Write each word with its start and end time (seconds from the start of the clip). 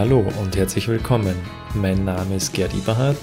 Hallo 0.00 0.24
und 0.40 0.56
herzlich 0.56 0.88
willkommen. 0.88 1.36
Mein 1.74 2.06
Name 2.06 2.36
ist 2.36 2.54
Gerd 2.54 2.72
Eberhardt. 2.72 3.18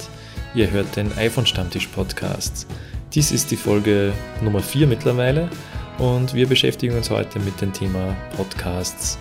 Ihr 0.53 0.69
hört 0.69 0.95
den 0.95 1.11
iPhone 1.17 1.47
Stammtisch 1.47 1.87
Podcast. 1.87 2.67
Dies 3.15 3.31
ist 3.31 3.49
die 3.49 3.55
Folge 3.55 4.13
Nummer 4.43 4.59
4 4.59 4.85
mittlerweile 4.85 5.49
und 5.97 6.35
wir 6.35 6.47
beschäftigen 6.47 6.95
uns 6.95 7.09
heute 7.09 7.39
mit 7.39 7.59
dem 7.61 7.73
Thema 7.73 8.15
Podcasts. 8.35 9.17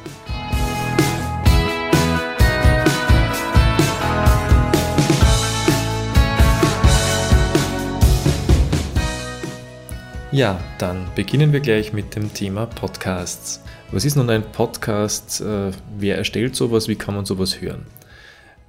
Ja, 10.36 10.60
dann 10.76 11.06
beginnen 11.14 11.54
wir 11.54 11.60
gleich 11.60 11.94
mit 11.94 12.14
dem 12.14 12.34
Thema 12.34 12.66
Podcasts. 12.66 13.62
Was 13.90 14.04
ist 14.04 14.16
nun 14.16 14.28
ein 14.28 14.42
Podcast? 14.42 15.40
Äh, 15.40 15.70
wer 15.96 16.18
erstellt 16.18 16.54
sowas? 16.54 16.88
Wie 16.88 16.94
kann 16.94 17.14
man 17.14 17.24
sowas 17.24 17.62
hören? 17.62 17.86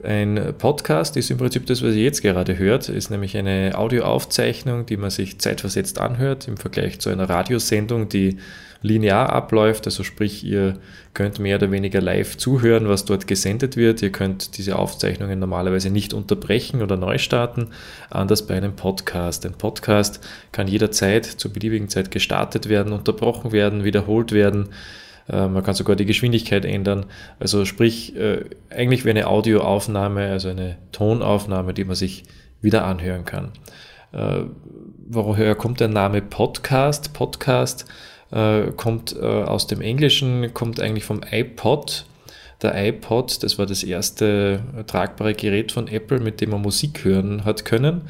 Ein 0.03 0.53
Podcast 0.59 1.17
ist 1.17 1.31
im 1.31 1.37
Prinzip 1.37 1.65
das, 1.65 1.81
was 1.81 1.95
ihr 1.95 2.03
jetzt 2.03 2.21
gerade 2.21 2.59
hört, 2.59 2.87
ist 2.87 3.09
nämlich 3.09 3.35
eine 3.35 3.71
Audioaufzeichnung, 3.75 4.85
die 4.85 4.95
man 4.95 5.09
sich 5.09 5.39
zeitversetzt 5.39 5.99
anhört 5.99 6.47
im 6.47 6.55
Vergleich 6.55 6.99
zu 6.99 7.09
einer 7.09 7.27
Radiosendung, 7.27 8.07
die 8.07 8.37
linear 8.83 9.31
abläuft. 9.33 9.87
Also 9.87 10.03
sprich, 10.03 10.43
ihr 10.43 10.77
könnt 11.15 11.39
mehr 11.39 11.57
oder 11.57 11.71
weniger 11.71 11.99
live 11.99 12.37
zuhören, 12.37 12.87
was 12.87 13.05
dort 13.05 13.25
gesendet 13.25 13.75
wird. 13.75 14.03
Ihr 14.03 14.11
könnt 14.11 14.59
diese 14.59 14.77
Aufzeichnungen 14.77 15.39
normalerweise 15.39 15.89
nicht 15.89 16.13
unterbrechen 16.13 16.83
oder 16.83 16.95
neu 16.95 17.17
starten. 17.17 17.69
Anders 18.11 18.45
bei 18.45 18.55
einem 18.55 18.75
Podcast. 18.75 19.47
Ein 19.47 19.53
Podcast 19.53 20.19
kann 20.51 20.67
jederzeit 20.67 21.25
zur 21.25 21.51
beliebigen 21.51 21.89
Zeit 21.89 22.11
gestartet 22.11 22.69
werden, 22.69 22.93
unterbrochen 22.93 23.51
werden, 23.51 23.83
wiederholt 23.83 24.31
werden. 24.31 24.69
Äh, 25.29 25.47
man 25.47 25.63
kann 25.63 25.73
sogar 25.75 25.95
die 25.95 26.05
Geschwindigkeit 26.05 26.65
ändern. 26.65 27.05
Also 27.39 27.65
sprich, 27.65 28.15
äh, 28.15 28.45
eigentlich 28.69 29.05
wie 29.05 29.09
eine 29.09 29.27
Audioaufnahme, 29.27 30.29
also 30.29 30.49
eine 30.49 30.77
Tonaufnahme, 30.91 31.73
die 31.73 31.83
man 31.83 31.95
sich 31.95 32.23
wieder 32.61 32.85
anhören 32.85 33.25
kann. 33.25 33.51
Äh, 34.13 34.43
woher 35.07 35.55
kommt 35.55 35.79
der 35.79 35.89
Name 35.89 36.21
Podcast? 36.21 37.13
Podcast 37.13 37.85
kommt 38.75 39.17
aus 39.17 39.67
dem 39.67 39.79
Englischen, 39.79 40.53
kommt 40.53 40.81
eigentlich 40.81 41.05
vom 41.05 41.21
iPod. 41.31 42.05
Der 42.61 42.75
iPod, 42.87 43.41
das 43.41 43.57
war 43.57 43.65
das 43.65 43.83
erste 43.83 44.59
tragbare 44.85 45.33
Gerät 45.33 45.71
von 45.71 45.87
Apple, 45.87 46.19
mit 46.19 46.41
dem 46.41 46.49
man 46.49 46.61
Musik 46.61 47.05
hören 47.05 47.45
hat 47.45 47.63
können. 47.63 48.01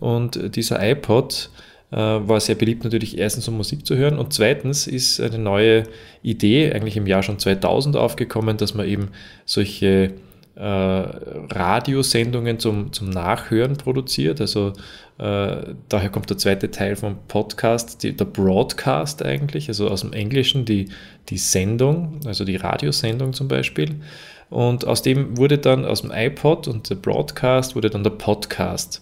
Und 0.00 0.56
dieser 0.56 0.84
iPod 0.84 1.50
war 1.96 2.40
sehr 2.40 2.54
beliebt 2.54 2.84
natürlich 2.84 3.18
erstens, 3.18 3.48
um 3.48 3.56
Musik 3.56 3.86
zu 3.86 3.96
hören 3.96 4.18
und 4.18 4.32
zweitens 4.32 4.86
ist 4.86 5.20
eine 5.20 5.38
neue 5.38 5.84
Idee 6.22 6.72
eigentlich 6.72 6.96
im 6.96 7.06
Jahr 7.06 7.22
schon 7.22 7.38
2000 7.38 7.96
aufgekommen, 7.96 8.56
dass 8.56 8.74
man 8.74 8.88
eben 8.88 9.08
solche 9.44 10.14
äh, 10.54 10.60
Radiosendungen 10.62 12.58
zum, 12.58 12.92
zum 12.92 13.10
Nachhören 13.10 13.76
produziert. 13.76 14.40
Also 14.40 14.72
äh, 15.18 15.74
daher 15.88 16.10
kommt 16.10 16.30
der 16.30 16.38
zweite 16.38 16.70
Teil 16.70 16.96
vom 16.96 17.16
Podcast, 17.28 18.02
die, 18.02 18.16
der 18.16 18.24
Broadcast 18.24 19.24
eigentlich, 19.24 19.68
also 19.68 19.88
aus 19.88 20.00
dem 20.02 20.12
Englischen 20.12 20.64
die, 20.64 20.88
die 21.28 21.38
Sendung, 21.38 22.20
also 22.26 22.44
die 22.44 22.56
Radiosendung 22.56 23.32
zum 23.32 23.48
Beispiel. 23.48 23.96
Und 24.50 24.86
aus 24.86 25.02
dem 25.02 25.38
wurde 25.38 25.58
dann, 25.58 25.84
aus 25.84 26.02
dem 26.02 26.10
iPod 26.10 26.68
und 26.68 26.90
der 26.90 26.96
Broadcast 26.96 27.74
wurde 27.74 27.88
dann 27.88 28.04
der 28.04 28.10
Podcast. 28.10 29.00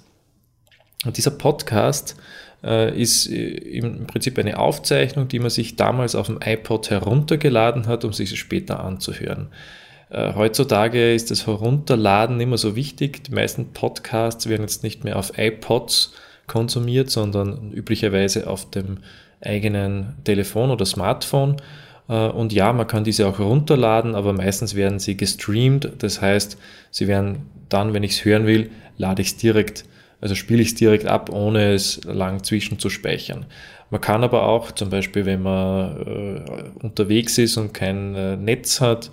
Und 1.05 1.17
dieser 1.17 1.33
Podcast 1.33 2.15
äh, 2.17 2.41
ist 2.91 3.31
äh, 3.31 3.49
im 3.49 4.07
Prinzip 4.07 4.39
eine 4.39 4.59
Aufzeichnung, 4.59 5.29
die 5.29 5.39
man 5.39 5.51
sich 5.51 5.77
damals 5.77 6.15
auf 6.15 6.27
dem 6.27 6.41
iPod 6.45 6.91
heruntergeladen 6.91 7.87
hat, 7.87 8.05
um 8.05 8.13
sich 8.13 8.39
später 8.39 8.85
anzuhören. 8.85 9.49
Äh, 10.11 10.35
heutzutage 10.35 11.15
ist 11.15 11.31
das 11.31 11.47
Herunterladen 11.47 12.37
mehr 12.37 12.59
so 12.59 12.77
wichtig. 12.77 13.25
Die 13.25 13.33
meisten 13.33 13.73
Podcasts 13.73 14.49
werden 14.49 14.63
jetzt 14.63 14.83
nicht 14.83 15.05
mehr 15.05 15.17
auf 15.17 15.39
iPods 15.39 16.13
konsumiert, 16.47 17.11
sondern 17.11 17.73
üblicherweise 17.73 18.49
auf 18.49 18.71
dem 18.71 18.99
eigenen 19.41 20.17
Telefon 20.25 20.71
oder 20.71 20.85
Smartphone. 20.85 21.57
Und 22.09 22.53
ja, 22.53 22.73
man 22.73 22.89
kann 22.89 23.05
diese 23.05 23.29
auch 23.29 23.39
herunterladen, 23.39 24.17
aber 24.17 24.33
meistens 24.33 24.75
werden 24.75 24.99
sie 24.99 25.17
gestreamt. 25.17 25.93
Das 25.99 26.21
heißt, 26.21 26.59
sie 26.91 27.07
werden 27.07 27.47
dann, 27.69 27.95
wenn 27.95 28.03
ich 28.03 28.11
es 28.11 28.25
hören 28.25 28.47
will, 28.49 28.71
lade 28.99 29.23
ich 29.23 29.29
es 29.29 29.37
direkt 29.37 29.85
also 30.21 30.35
spiele 30.35 30.63
ich 30.63 30.69
es 30.69 30.75
direkt 30.75 31.07
ab, 31.07 31.31
ohne 31.31 31.73
es 31.73 32.03
lang 32.05 32.43
zwischen 32.45 32.79
zu 32.79 32.91
speichern. 32.91 33.47
Man 33.91 34.01
kann 34.01 34.23
aber 34.23 34.47
auch, 34.47 34.71
zum 34.73 34.91
Beispiel, 34.91 35.27
wenn 35.27 35.43
man 35.43 35.97
äh, 36.07 36.85
unterwegs 36.85 37.39
ist 37.39 37.57
und 37.57 37.75
kein 37.75 38.15
äh, 38.15 38.37
Netz 38.37 38.81
hat, 38.81 39.11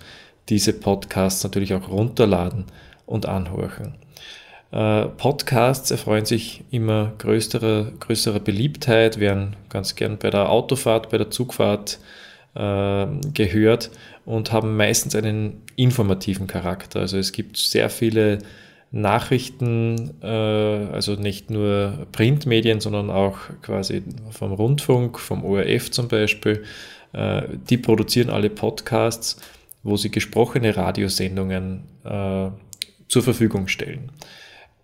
diese 0.48 0.72
Podcasts 0.72 1.42
natürlich 1.44 1.74
auch 1.74 1.88
runterladen 1.88 2.64
und 3.06 3.26
anhorchen. 3.26 3.94
Äh, 4.70 5.06
Podcasts 5.06 5.90
erfreuen 5.90 6.26
sich 6.26 6.62
immer 6.70 7.12
größerer, 7.18 7.92
größerer 7.98 8.40
Beliebtheit, 8.40 9.18
werden 9.18 9.56
ganz 9.68 9.94
gern 9.94 10.18
bei 10.18 10.30
der 10.30 10.50
Autofahrt, 10.50 11.10
bei 11.10 11.18
der 11.18 11.30
Zugfahrt 11.30 11.98
äh, 12.54 13.06
gehört 13.32 13.90
und 14.26 14.52
haben 14.52 14.76
meistens 14.76 15.14
einen 15.14 15.62
informativen 15.76 16.46
Charakter. 16.46 17.00
Also 17.00 17.16
es 17.16 17.32
gibt 17.32 17.56
sehr 17.56 17.88
viele 17.88 18.38
Nachrichten, 18.90 20.14
äh, 20.22 20.26
also 20.26 21.14
nicht 21.14 21.50
nur 21.50 22.06
Printmedien, 22.12 22.80
sondern 22.80 23.10
auch 23.10 23.38
quasi 23.62 24.02
vom 24.30 24.52
Rundfunk, 24.52 25.18
vom 25.18 25.44
ORF 25.44 25.90
zum 25.90 26.08
Beispiel, 26.08 26.64
äh, 27.12 27.42
die 27.68 27.76
produzieren 27.76 28.30
alle 28.30 28.50
Podcasts, 28.50 29.40
wo 29.82 29.96
sie 29.96 30.10
gesprochene 30.10 30.76
Radiosendungen 30.76 31.82
äh, 32.04 32.48
zur 33.08 33.22
Verfügung 33.22 33.68
stellen. 33.68 34.10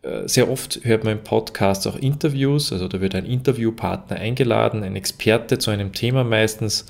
Äh, 0.02 0.28
sehr 0.28 0.50
oft 0.50 0.80
hört 0.84 1.04
man 1.04 1.14
im 1.14 1.24
Podcast 1.24 1.86
auch 1.86 1.96
Interviews, 1.96 2.72
also 2.72 2.88
da 2.88 3.00
wird 3.00 3.14
ein 3.14 3.24
Interviewpartner 3.24 4.16
eingeladen, 4.16 4.82
ein 4.82 4.96
Experte 4.96 5.58
zu 5.58 5.70
einem 5.70 5.92
Thema 5.92 6.24
meistens, 6.24 6.86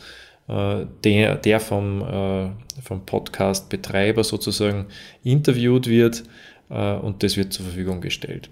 äh, 0.49 0.85
der, 1.05 1.37
der 1.37 1.61
vom, 1.61 2.03
äh, 2.03 2.51
vom 2.83 3.07
Podcast-Betreiber 3.07 4.25
sozusagen 4.25 4.87
interviewt 5.23 5.87
wird 5.87 6.25
und 6.75 7.23
das 7.23 7.37
wird 7.37 7.53
zur 7.53 7.67
Verfügung 7.67 8.01
gestellt. 8.01 8.51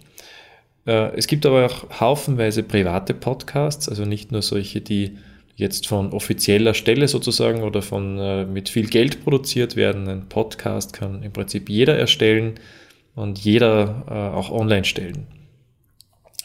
Äh, 0.87 1.16
es 1.16 1.27
gibt 1.27 1.47
aber 1.47 1.66
auch 1.66 2.00
haufenweise 2.00 2.62
private 2.62 3.15
Podcasts, 3.15 3.88
also 3.88 4.05
nicht 4.05 4.33
nur 4.33 4.43
solche, 4.43 4.81
die 4.81 5.19
jetzt 5.55 5.87
von 5.87 6.12
offizieller 6.12 6.75
Stelle 6.75 7.09
sozusagen 7.09 7.62
oder 7.62 7.83
von 7.83 8.19
äh, 8.19 8.44
mit 8.44 8.69
viel 8.69 8.88
Geld 8.88 9.22
produziert 9.22 9.77
werden. 9.77 10.09
Ein 10.09 10.28
Podcast 10.28 10.93
kann 10.93 11.22
im 11.22 11.33
Prinzip 11.33 11.69
jeder 11.69 11.97
erstellen 11.97 12.55
und 13.15 13.38
jeder 13.38 14.33
auch 14.34 14.50
online 14.50 14.87
stellen. 14.87 15.27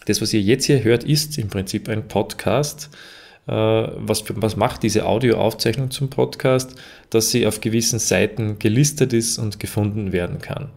Das, 0.05 0.21
was 0.21 0.33
ihr 0.33 0.41
jetzt 0.41 0.65
hier 0.65 0.83
hört, 0.83 1.05
ist 1.05 1.37
im 1.37 1.47
Prinzip 1.47 1.87
ein 1.87 2.09
Podcast. 2.09 2.89
Was, 3.45 4.25
was 4.27 4.57
macht 4.57 4.83
diese 4.83 5.05
Audioaufzeichnung 5.05 5.91
zum 5.91 6.09
Podcast? 6.09 6.75
Dass 7.09 7.31
sie 7.31 7.47
auf 7.47 7.61
gewissen 7.61 7.99
Seiten 7.99 8.59
gelistet 8.59 9.13
ist 9.13 9.37
und 9.37 9.61
gefunden 9.61 10.11
werden 10.11 10.39
kann. 10.39 10.71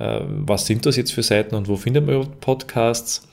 Ähm, 0.00 0.44
was 0.46 0.66
sind 0.66 0.86
das 0.86 0.96
jetzt 0.96 1.12
für 1.12 1.22
Seiten 1.22 1.54
und 1.54 1.68
wo 1.68 1.76
findet 1.76 2.06
man 2.06 2.28
Podcasts? 2.40 3.28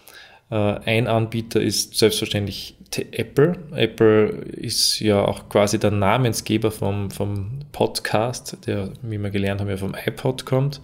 Äh, 0.49 0.55
ein 0.55 1.07
Anbieter 1.07 1.61
ist 1.61 1.97
selbstverständlich 1.97 2.75
Apple. 3.11 3.57
Apple 3.75 4.27
ist 4.27 4.99
ja 4.99 5.23
auch 5.23 5.49
quasi 5.49 5.79
der 5.79 5.91
Namensgeber 5.91 6.71
vom, 6.71 7.11
vom 7.11 7.59
Podcast, 7.71 8.57
der, 8.67 8.89
wie 9.01 9.17
wir 9.17 9.31
gelernt 9.31 9.61
haben, 9.61 9.69
ja 9.69 9.77
vom 9.77 9.95
iPod 10.05 10.45
kommt. 10.45 10.81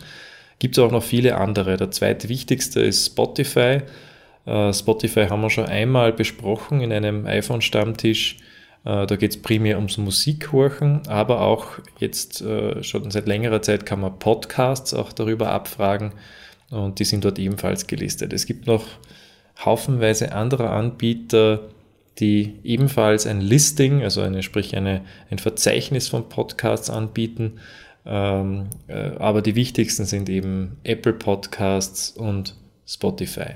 Gibt 0.59 0.78
es 0.78 0.84
auch 0.84 0.91
noch 0.91 1.03
viele 1.03 1.38
andere. 1.38 1.78
Der 1.78 1.91
zweite 1.91 2.30
wichtigste 2.30 2.81
ist 2.81 3.06
Spotify. 3.06 3.81
Äh, 4.46 4.74
Spotify 4.74 5.28
haben 5.28 5.41
wir 5.41 5.50
schon 5.50 5.66
einmal 5.66 6.14
besprochen 6.14 6.82
in 6.82 6.91
einem 6.91 7.26
iPhone-Stammtisch. 7.26 8.38
Äh, 8.84 9.06
da 9.06 9.16
geht 9.16 9.32
es 9.32 9.42
primär 9.42 9.78
ums 9.78 9.98
Musikhorchen, 9.98 11.08
aber 11.08 11.42
auch 11.42 11.80
jetzt 12.00 12.42
äh, 12.42 12.84
schon 12.84 13.12
seit 13.12 13.28
längerer 13.28 13.62
Zeit 13.62 13.86
kann 13.86 14.02
man 14.02 14.20
Podcasts 14.20 14.94
auch 14.94 15.14
darüber 15.14 15.52
abfragen 15.52 16.14
und 16.70 17.00
die 17.00 17.06
sind 17.06 17.26
dort 17.26 17.38
ebenfalls 17.38 17.88
gelistet. 17.88 18.34
Es 18.34 18.46
gibt 18.46 18.66
noch 18.66 18.86
haufenweise 19.64 20.32
andere 20.32 20.70
Anbieter, 20.70 21.70
die 22.20 22.60
ebenfalls 22.64 23.28
ein 23.28 23.42
Listing, 23.42 24.04
also 24.04 24.22
eine, 24.22 24.44
sprich 24.44 24.76
eine, 24.76 25.02
ein 25.30 25.40
Verzeichnis 25.40 26.08
von 26.08 26.30
Podcasts 26.30 26.90
anbieten. 26.90 27.60
Ähm, 28.06 28.70
äh, 28.88 29.12
aber 29.18 29.42
die 29.42 29.56
wichtigsten 29.56 30.06
sind 30.06 30.30
eben 30.30 30.78
Apple 30.84 31.14
Podcasts 31.14 32.12
und 32.12 32.56
Spotify. 32.88 33.56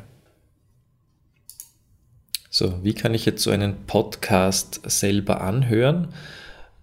So, 2.58 2.74
wie 2.84 2.94
kann 2.94 3.14
ich 3.14 3.26
jetzt 3.26 3.44
so 3.44 3.52
einen 3.52 3.86
Podcast 3.86 4.80
selber 4.86 5.42
anhören? 5.42 6.08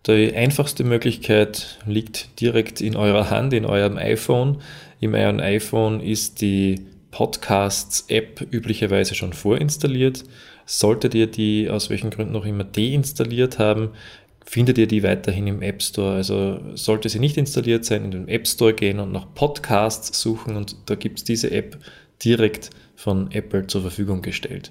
Die 0.06 0.34
einfachste 0.34 0.84
Möglichkeit 0.84 1.78
liegt 1.86 2.42
direkt 2.42 2.82
in 2.82 2.94
eurer 2.94 3.30
Hand, 3.30 3.54
in 3.54 3.64
eurem 3.64 3.96
iPhone. 3.96 4.60
Im 5.00 5.14
eurem 5.14 5.40
iPhone 5.40 6.00
ist 6.00 6.42
die 6.42 6.82
Podcasts-App 7.10 8.48
üblicherweise 8.50 9.14
schon 9.14 9.32
vorinstalliert. 9.32 10.24
Solltet 10.66 11.14
ihr 11.14 11.26
die 11.26 11.70
aus 11.70 11.88
welchen 11.88 12.10
Gründen 12.10 12.36
auch 12.36 12.44
immer 12.44 12.64
deinstalliert 12.64 13.58
haben, 13.58 13.92
findet 14.44 14.76
ihr 14.76 14.86
die 14.86 15.02
weiterhin 15.02 15.46
im 15.46 15.62
App 15.62 15.82
Store. 15.82 16.16
Also 16.16 16.60
sollte 16.74 17.08
sie 17.08 17.18
nicht 17.18 17.38
installiert 17.38 17.86
sein, 17.86 18.04
in 18.04 18.10
den 18.10 18.28
App 18.28 18.46
Store 18.46 18.74
gehen 18.74 19.00
und 19.00 19.10
nach 19.10 19.32
Podcasts 19.32 20.20
suchen 20.20 20.54
und 20.54 20.76
da 20.84 20.96
gibt 20.96 21.20
es 21.20 21.24
diese 21.24 21.50
App 21.50 21.78
direkt 22.22 22.68
von 22.94 23.30
Apple 23.30 23.68
zur 23.68 23.80
Verfügung 23.80 24.20
gestellt. 24.20 24.70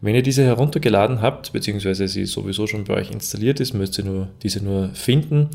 Wenn 0.00 0.14
ihr 0.14 0.22
diese 0.22 0.44
heruntergeladen 0.44 1.22
habt, 1.22 1.52
beziehungsweise 1.52 2.06
sie 2.06 2.24
sowieso 2.24 2.68
schon 2.68 2.84
bei 2.84 2.94
euch 2.94 3.10
installiert 3.10 3.58
ist, 3.58 3.74
müsst 3.74 3.98
ihr 3.98 4.04
nur, 4.04 4.28
diese 4.44 4.62
nur 4.62 4.94
finden, 4.94 5.50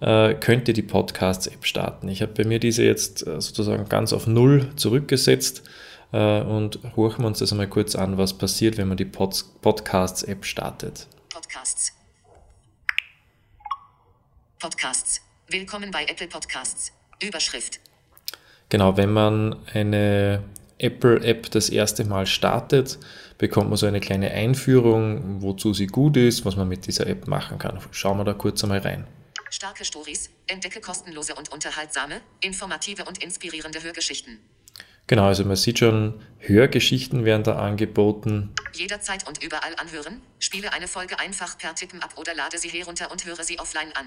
äh, 0.00 0.34
könnt 0.34 0.68
ihr 0.68 0.74
die 0.74 0.82
Podcasts-App 0.82 1.64
starten. 1.64 2.08
Ich 2.08 2.20
habe 2.20 2.32
bei 2.32 2.44
mir 2.44 2.58
diese 2.58 2.84
jetzt 2.84 3.26
äh, 3.26 3.40
sozusagen 3.40 3.88
ganz 3.88 4.12
auf 4.12 4.26
Null 4.26 4.70
zurückgesetzt 4.76 5.62
äh, 6.12 6.42
und 6.42 6.78
horchen 6.94 7.24
wir 7.24 7.28
uns 7.28 7.38
das 7.38 7.52
einmal 7.52 7.68
kurz 7.68 7.96
an, 7.96 8.18
was 8.18 8.36
passiert, 8.36 8.76
wenn 8.76 8.88
man 8.88 8.98
die 8.98 9.06
Pod 9.06 9.42
Podcasts-App 9.62 10.44
startet. 10.44 11.06
Podcasts. 11.30 11.92
Podcasts. 14.58 15.22
Willkommen 15.48 15.90
bei 15.90 16.04
Apple 16.04 16.28
Podcasts. 16.28 16.92
Überschrift. 17.22 17.80
Genau, 18.68 18.98
wenn 18.98 19.10
man 19.10 19.56
eine 19.72 20.42
Apple-App 20.78 21.50
das 21.50 21.70
erste 21.70 22.04
Mal 22.04 22.26
startet, 22.26 22.98
bekommt 23.38 23.68
man 23.68 23.76
so 23.76 23.86
eine 23.86 24.00
kleine 24.00 24.30
Einführung, 24.30 25.42
wozu 25.42 25.74
sie 25.74 25.86
gut 25.86 26.16
ist, 26.16 26.44
was 26.44 26.56
man 26.56 26.68
mit 26.68 26.86
dieser 26.86 27.06
App 27.06 27.26
machen 27.26 27.58
kann. 27.58 27.78
Schauen 27.90 28.18
wir 28.18 28.24
da 28.24 28.32
kurz 28.32 28.62
einmal 28.62 28.78
rein. 28.78 29.06
Starke 29.50 29.84
Stories, 29.84 30.30
entdecke 30.46 30.80
kostenlose 30.80 31.34
und 31.34 31.52
unterhaltsame, 31.52 32.20
informative 32.40 33.04
und 33.04 33.22
inspirierende 33.22 33.82
Hörgeschichten. 33.82 34.38
Genau, 35.06 35.26
also 35.26 35.44
man 35.44 35.54
sieht 35.54 35.78
schon, 35.78 36.20
Hörgeschichten 36.38 37.24
werden 37.24 37.44
da 37.44 37.56
angeboten. 37.56 38.50
Jederzeit 38.72 39.26
und 39.28 39.42
überall 39.42 39.74
anhören, 39.76 40.20
spiele 40.40 40.72
eine 40.72 40.88
Folge 40.88 41.20
einfach 41.20 41.56
per 41.58 41.76
Tippen 41.76 42.02
ab 42.02 42.14
oder 42.16 42.34
lade 42.34 42.58
sie 42.58 42.68
herunter 42.68 43.12
und 43.12 43.24
höre 43.24 43.44
sie 43.44 43.60
offline 43.60 43.92
an. 43.94 44.06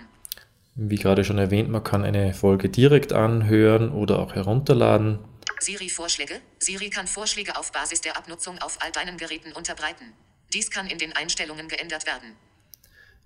Wie 0.75 0.97
gerade 0.97 1.23
schon 1.23 1.37
erwähnt, 1.37 1.69
man 1.69 1.83
kann 1.83 2.03
eine 2.03 2.33
Folge 2.33 2.69
direkt 2.69 3.13
anhören 3.13 3.91
oder 3.91 4.19
auch 4.19 4.35
herunterladen. 4.35 5.19
Siri-Vorschläge. 5.59 6.41
Siri 6.59 6.89
kann 6.89 7.07
Vorschläge 7.07 7.57
auf 7.57 7.71
Basis 7.71 8.01
der 8.01 8.17
Abnutzung 8.17 8.57
auf 8.59 8.81
all 8.81 8.91
deinen 8.91 9.17
Geräten 9.17 9.51
unterbreiten. 9.51 10.13
Dies 10.53 10.71
kann 10.71 10.87
in 10.87 10.97
den 10.97 11.15
Einstellungen 11.15 11.67
geändert 11.67 12.05
werden. 12.05 12.35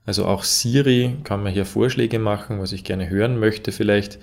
Also 0.05 0.25
auch 0.25 0.43
Siri 0.43 1.17
kann 1.23 1.43
man 1.43 1.53
hier 1.53 1.65
Vorschläge 1.65 2.19
machen, 2.19 2.59
was 2.59 2.73
ich 2.73 2.83
gerne 2.83 3.09
hören 3.09 3.39
möchte 3.39 3.71
vielleicht. 3.71 4.19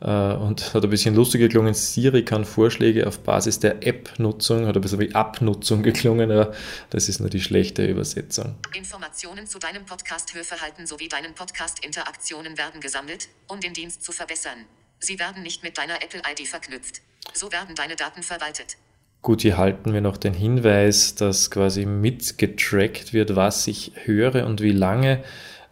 Äh, 0.00 0.06
und 0.06 0.74
hat 0.74 0.84
ein 0.84 0.90
bisschen 0.90 1.14
lustig 1.14 1.40
geklungen. 1.40 1.74
Siri 1.74 2.24
kann 2.24 2.44
Vorschläge 2.44 3.06
auf 3.06 3.20
Basis 3.20 3.58
der 3.58 3.86
App-Nutzung, 3.86 4.66
hat 4.66 4.76
ein 4.76 4.80
bisschen 4.80 5.00
wie 5.00 5.14
Abnutzung 5.14 5.82
geklungen, 5.82 6.30
aber 6.30 6.52
das 6.90 7.08
ist 7.08 7.20
nur 7.20 7.30
die 7.30 7.40
schlechte 7.40 7.86
Übersetzung. 7.86 8.56
Informationen 8.74 9.46
zu 9.46 9.58
deinem 9.58 9.84
Podcast-Hörverhalten 9.84 10.86
sowie 10.86 11.08
deinen 11.08 11.34
Podcast-Interaktionen 11.34 12.58
werden 12.58 12.80
gesammelt, 12.80 13.28
um 13.48 13.60
den 13.60 13.72
Dienst 13.72 14.02
zu 14.04 14.12
verbessern. 14.12 14.66
Sie 15.04 15.18
werden 15.18 15.42
nicht 15.42 15.62
mit 15.62 15.76
deiner 15.76 16.02
Apple-ID 16.02 16.48
verknüpft. 16.48 17.02
So 17.34 17.52
werden 17.52 17.74
deine 17.74 17.94
Daten 17.94 18.22
verwaltet. 18.22 18.78
Gut, 19.20 19.42
hier 19.42 19.58
halten 19.58 19.92
wir 19.92 20.00
noch 20.00 20.16
den 20.16 20.32
Hinweis, 20.32 21.14
dass 21.14 21.50
quasi 21.50 21.84
mitgetrackt 21.84 23.12
wird, 23.12 23.36
was 23.36 23.66
ich 23.66 23.92
höre 24.04 24.46
und 24.46 24.62
wie 24.62 24.72
lange. 24.72 25.22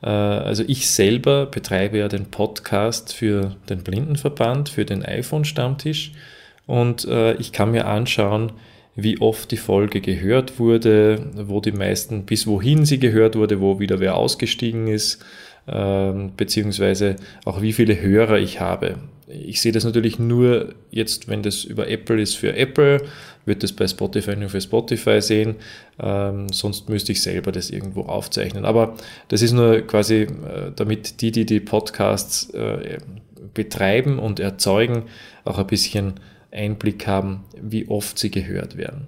Äh, 0.02 0.08
also 0.08 0.64
ich 0.66 0.90
selber 0.90 1.46
betreibe 1.46 1.96
ja 1.98 2.08
den 2.08 2.30
Podcast 2.30 3.14
für 3.14 3.56
den 3.70 3.82
Blindenverband, 3.82 4.68
für 4.68 4.84
den 4.84 5.02
iPhone-Stammtisch 5.02 6.12
und 6.66 7.06
äh, 7.06 7.32
ich 7.34 7.52
kann 7.52 7.70
mir 7.70 7.86
anschauen, 7.86 8.52
wie 8.96 9.18
oft 9.18 9.50
die 9.50 9.56
Folge 9.56 10.02
gehört 10.02 10.58
wurde, 10.58 11.30
wo 11.34 11.60
die 11.60 11.72
meisten, 11.72 12.26
bis 12.26 12.46
wohin 12.46 12.84
sie 12.84 12.98
gehört 12.98 13.36
wurde, 13.36 13.60
wo 13.60 13.80
wieder 13.80 13.98
wer 13.98 14.16
ausgestiegen 14.16 14.88
ist, 14.88 15.24
ähm, 15.66 16.32
beziehungsweise 16.36 17.16
auch 17.46 17.62
wie 17.62 17.72
viele 17.72 17.98
Hörer 18.00 18.38
ich 18.38 18.60
habe. 18.60 18.98
Ich 19.26 19.60
sehe 19.60 19.72
das 19.72 19.84
natürlich 19.84 20.18
nur 20.18 20.74
jetzt, 20.90 21.28
wenn 21.28 21.42
das 21.42 21.64
über 21.64 21.88
Apple 21.88 22.20
ist 22.20 22.36
für 22.36 22.54
Apple, 22.56 23.02
wird 23.44 23.62
das 23.62 23.72
bei 23.72 23.86
Spotify 23.86 24.36
nur 24.36 24.48
für 24.48 24.60
Spotify 24.60 25.20
sehen. 25.20 25.56
Ähm, 26.00 26.48
sonst 26.52 26.88
müsste 26.88 27.12
ich 27.12 27.22
selber 27.22 27.52
das 27.52 27.70
irgendwo 27.70 28.02
aufzeichnen. 28.02 28.64
Aber 28.64 28.96
das 29.28 29.42
ist 29.42 29.52
nur 29.52 29.80
quasi, 29.82 30.22
äh, 30.22 30.28
damit 30.74 31.20
die, 31.20 31.30
die 31.30 31.46
die 31.46 31.60
Podcasts 31.60 32.50
äh, 32.50 32.98
betreiben 33.54 34.18
und 34.18 34.40
erzeugen, 34.40 35.04
auch 35.44 35.58
ein 35.58 35.66
bisschen 35.66 36.14
Einblick 36.52 37.06
haben, 37.06 37.44
wie 37.60 37.88
oft 37.88 38.18
sie 38.18 38.30
gehört 38.30 38.76
werden. 38.76 39.06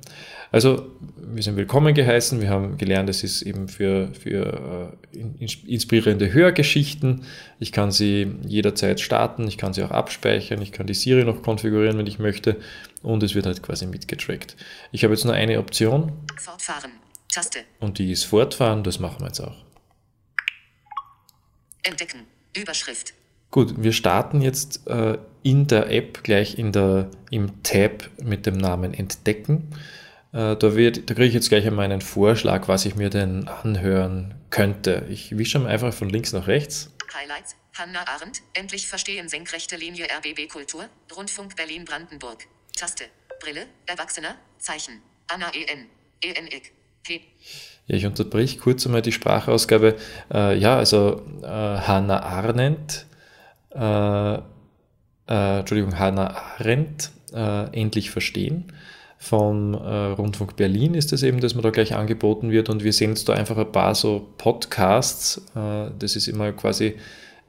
Also 0.50 0.86
wir 1.16 1.42
sind 1.42 1.56
willkommen 1.56 1.94
geheißen. 1.94 2.40
Wir 2.40 2.48
haben 2.48 2.78
gelernt, 2.78 3.10
es 3.10 3.24
ist 3.24 3.42
eben 3.42 3.68
für, 3.68 4.14
für 4.14 4.96
äh, 5.12 5.20
inspirierende 5.66 6.32
Hörgeschichten. 6.32 7.24
Ich 7.58 7.72
kann 7.72 7.90
sie 7.90 8.32
jederzeit 8.46 9.00
starten, 9.00 9.46
ich 9.48 9.58
kann 9.58 9.72
sie 9.72 9.82
auch 9.82 9.90
abspeichern, 9.90 10.62
ich 10.62 10.72
kann 10.72 10.86
die 10.86 10.94
Siri 10.94 11.24
noch 11.24 11.42
konfigurieren, 11.42 11.98
wenn 11.98 12.06
ich 12.06 12.18
möchte. 12.18 12.56
Und 13.02 13.22
es 13.22 13.34
wird 13.34 13.46
halt 13.46 13.62
quasi 13.62 13.86
mitgetrackt. 13.86 14.56
Ich 14.92 15.04
habe 15.04 15.12
jetzt 15.12 15.24
nur 15.24 15.34
eine 15.34 15.58
Option. 15.58 16.12
Fortfahren. 16.38 16.92
Taste. 17.32 17.60
Und 17.80 17.98
die 17.98 18.12
ist 18.12 18.24
Fortfahren, 18.24 18.84
das 18.84 19.00
machen 19.00 19.20
wir 19.20 19.26
jetzt 19.26 19.40
auch. 19.40 19.56
Entdecken. 21.82 22.20
Überschrift. 22.56 23.12
Gut, 23.50 23.74
wir 23.82 23.92
starten 23.92 24.40
jetzt 24.40 24.86
äh, 24.86 25.18
in 25.44 25.68
der 25.68 25.90
App 25.90 26.24
gleich 26.24 26.58
in 26.58 26.72
der, 26.72 27.10
im 27.30 27.62
Tab 27.62 28.10
mit 28.20 28.46
dem 28.46 28.56
Namen 28.56 28.94
Entdecken. 28.94 29.68
Äh, 30.32 30.56
da, 30.56 30.74
wird, 30.74 31.08
da 31.08 31.14
kriege 31.14 31.28
ich 31.28 31.34
jetzt 31.34 31.50
gleich 31.50 31.66
einmal 31.66 31.84
einen 31.84 32.00
Vorschlag, 32.00 32.66
was 32.66 32.86
ich 32.86 32.96
mir 32.96 33.10
denn 33.10 33.46
anhören 33.46 34.34
könnte. 34.50 35.06
Ich 35.10 35.36
wische 35.36 35.58
mal 35.60 35.68
einfach 35.68 35.92
von 35.92 36.08
links 36.08 36.32
nach 36.32 36.48
rechts. 36.48 36.90
Highlights. 37.14 37.56
Hannah 37.74 38.08
Arendt. 38.08 38.40
Endlich 38.54 38.88
verstehen. 38.88 39.28
Senkrechte 39.28 39.76
Linie 39.76 40.06
RBB 40.06 40.48
Kultur. 40.50 40.86
Rundfunk 41.14 41.54
Berlin-Brandenburg. 41.56 42.46
Taste. 42.74 43.04
Brille. 43.40 43.66
Erwachsener. 43.86 44.36
Zeichen. 44.58 45.02
Anna 45.28 45.50
EN. 45.54 45.86
ENIG. 46.22 46.72
P. 47.02 47.20
Ja, 47.86 47.96
ich 47.96 48.06
unterbrich 48.06 48.58
kurz 48.60 48.86
einmal 48.86 49.02
die 49.02 49.12
Sprachausgabe. 49.12 49.96
Äh, 50.32 50.56
ja, 50.56 50.78
also 50.78 51.22
äh, 51.42 51.46
Hannah 51.46 52.22
Arendt. 52.22 53.04
Äh, 53.70 54.38
äh 55.28 55.60
Entschuldigung, 55.60 55.98
Hannah 55.98 56.34
Arendt. 56.58 57.10
Äh, 57.32 57.80
endlich 57.80 58.10
verstehen 58.10 58.72
vom 59.24 59.74
äh, 59.74 59.78
Rundfunk 59.78 60.56
Berlin 60.56 60.94
ist 60.94 61.12
es 61.12 61.22
eben, 61.22 61.40
dass 61.40 61.54
man 61.54 61.62
da 61.62 61.70
gleich 61.70 61.94
angeboten 61.94 62.50
wird 62.50 62.68
und 62.68 62.84
wir 62.84 62.92
sehen 62.92 63.10
jetzt 63.10 63.28
da 63.28 63.32
einfach 63.32 63.56
ein 63.56 63.72
paar 63.72 63.94
so 63.94 64.32
Podcasts. 64.36 65.38
Äh, 65.56 65.90
das 65.98 66.14
ist 66.14 66.28
immer 66.28 66.52
quasi 66.52 66.98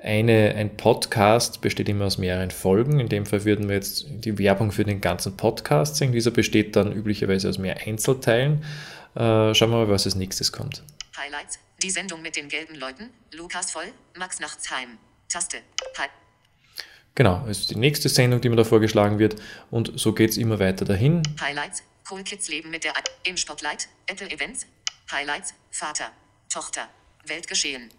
eine, 0.01 0.53
ein 0.55 0.77
Podcast 0.77 1.61
besteht 1.61 1.89
immer 1.89 2.05
aus 2.05 2.17
mehreren 2.17 2.51
Folgen. 2.51 2.99
In 2.99 3.09
dem 3.09 3.25
Fall 3.25 3.43
würden 3.43 3.67
wir 3.67 3.75
jetzt 3.75 4.05
die 4.09 4.37
Werbung 4.37 4.71
für 4.71 4.85
den 4.85 5.01
ganzen 5.01 5.35
Podcast 5.35 5.97
sehen. 5.97 6.11
Dieser 6.11 6.31
besteht 6.31 6.75
dann 6.75 6.93
üblicherweise 6.93 7.49
aus 7.49 7.57
mehr 7.57 7.77
Einzelteilen. 7.85 8.63
Äh, 9.15 9.53
schauen 9.53 9.71
wir 9.71 9.77
mal, 9.77 9.89
was 9.89 10.05
als 10.05 10.15
nächstes 10.15 10.51
kommt. 10.51 10.83
Highlights, 11.17 11.59
die 11.81 11.89
Sendung 11.89 12.21
mit 12.21 12.35
den 12.35 12.47
gelben 12.47 12.75
Leuten, 12.75 13.09
Lukas 13.33 13.71
Voll, 13.71 13.91
Max 14.17 14.39
Nachtsheim. 14.39 14.97
Taste. 15.27 15.57
Hi 15.97 16.07
Genau, 17.15 17.41
das 17.47 17.59
ist 17.59 17.71
die 17.71 17.77
nächste 17.77 18.09
Sendung, 18.09 18.41
die 18.41 18.49
mir 18.49 18.57
da 18.57 18.65
vorgeschlagen 18.65 19.19
wird. 19.19 19.37
Und 19.71 19.97
so 19.97 20.11
geht 20.11 20.31
es 20.31 20.37
immer 20.37 20.59
weiter 20.59 20.83
dahin. 20.83 21.23
Highlights, 21.39 21.81
Cool 22.09 22.23
Kids 22.23 22.49
leben 22.49 22.69
mit 22.69 22.83
der 22.83 22.91
A 22.91 22.99
im 23.23 23.37
Spotlight, 23.37 23.87
Apple 24.07 24.29
Events, 24.29 24.67
Highlights, 25.11 25.53
Vater, 25.71 26.11
Tochter, 26.53 26.89
Weltgeschehen. 27.25 27.89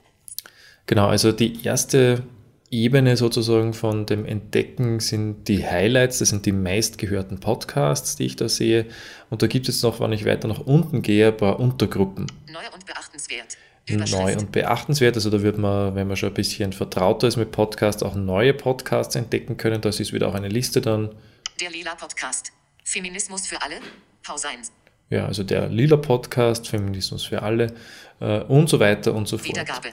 Genau, 0.84 1.08
also 1.08 1.32
die 1.32 1.64
erste 1.64 2.24
Ebene 2.70 3.16
sozusagen 3.16 3.72
von 3.72 4.04
dem 4.04 4.26
Entdecken 4.26 5.00
sind 5.00 5.48
die 5.48 5.66
Highlights, 5.66 6.18
das 6.18 6.28
sind 6.28 6.44
die 6.44 6.52
meistgehörten 6.52 7.40
Podcasts, 7.40 8.16
die 8.16 8.26
ich 8.26 8.36
da 8.36 8.48
sehe. 8.48 8.86
Und 9.30 9.40
da 9.40 9.46
gibt 9.46 9.68
es 9.68 9.82
noch, 9.82 9.98
wenn 9.98 10.12
ich 10.12 10.26
weiter 10.26 10.46
nach 10.46 10.60
unten 10.60 11.00
gehe, 11.00 11.28
ein 11.28 11.36
paar 11.36 11.58
Untergruppen. 11.58 12.26
Neu 12.52 12.60
und 12.74 12.84
beachtenswert 12.84 13.56
neu 13.88 14.36
und 14.36 14.52
beachtenswert. 14.52 15.16
Also 15.16 15.30
da 15.30 15.42
wird 15.42 15.58
man, 15.58 15.94
wenn 15.94 16.08
man 16.08 16.16
schon 16.16 16.30
ein 16.30 16.34
bisschen 16.34 16.72
vertrauter 16.72 17.28
ist 17.28 17.36
mit 17.36 17.52
Podcasts, 17.52 18.02
auch 18.02 18.14
neue 18.14 18.54
Podcasts 18.54 19.14
entdecken 19.14 19.56
können. 19.56 19.80
Das 19.80 20.00
ist 20.00 20.12
wieder 20.12 20.28
auch 20.28 20.34
eine 20.34 20.48
Liste 20.48 20.80
dann. 20.80 21.14
Der 21.60 21.70
Lila 21.70 21.94
Podcast. 21.94 22.52
Feminismus 22.84 23.46
für 23.46 23.60
alle. 23.62 23.76
Pause 24.22 24.48
1. 24.48 24.72
Ja, 25.08 25.26
also 25.26 25.44
der 25.44 25.68
Lila 25.68 25.96
Podcast, 25.96 26.68
Feminismus 26.68 27.24
für 27.24 27.42
alle 27.42 27.72
äh, 28.20 28.40
und 28.40 28.68
so 28.68 28.80
weiter 28.80 29.14
und 29.14 29.28
so 29.28 29.38
fort. 29.38 29.50
Wiedergabe. 29.50 29.88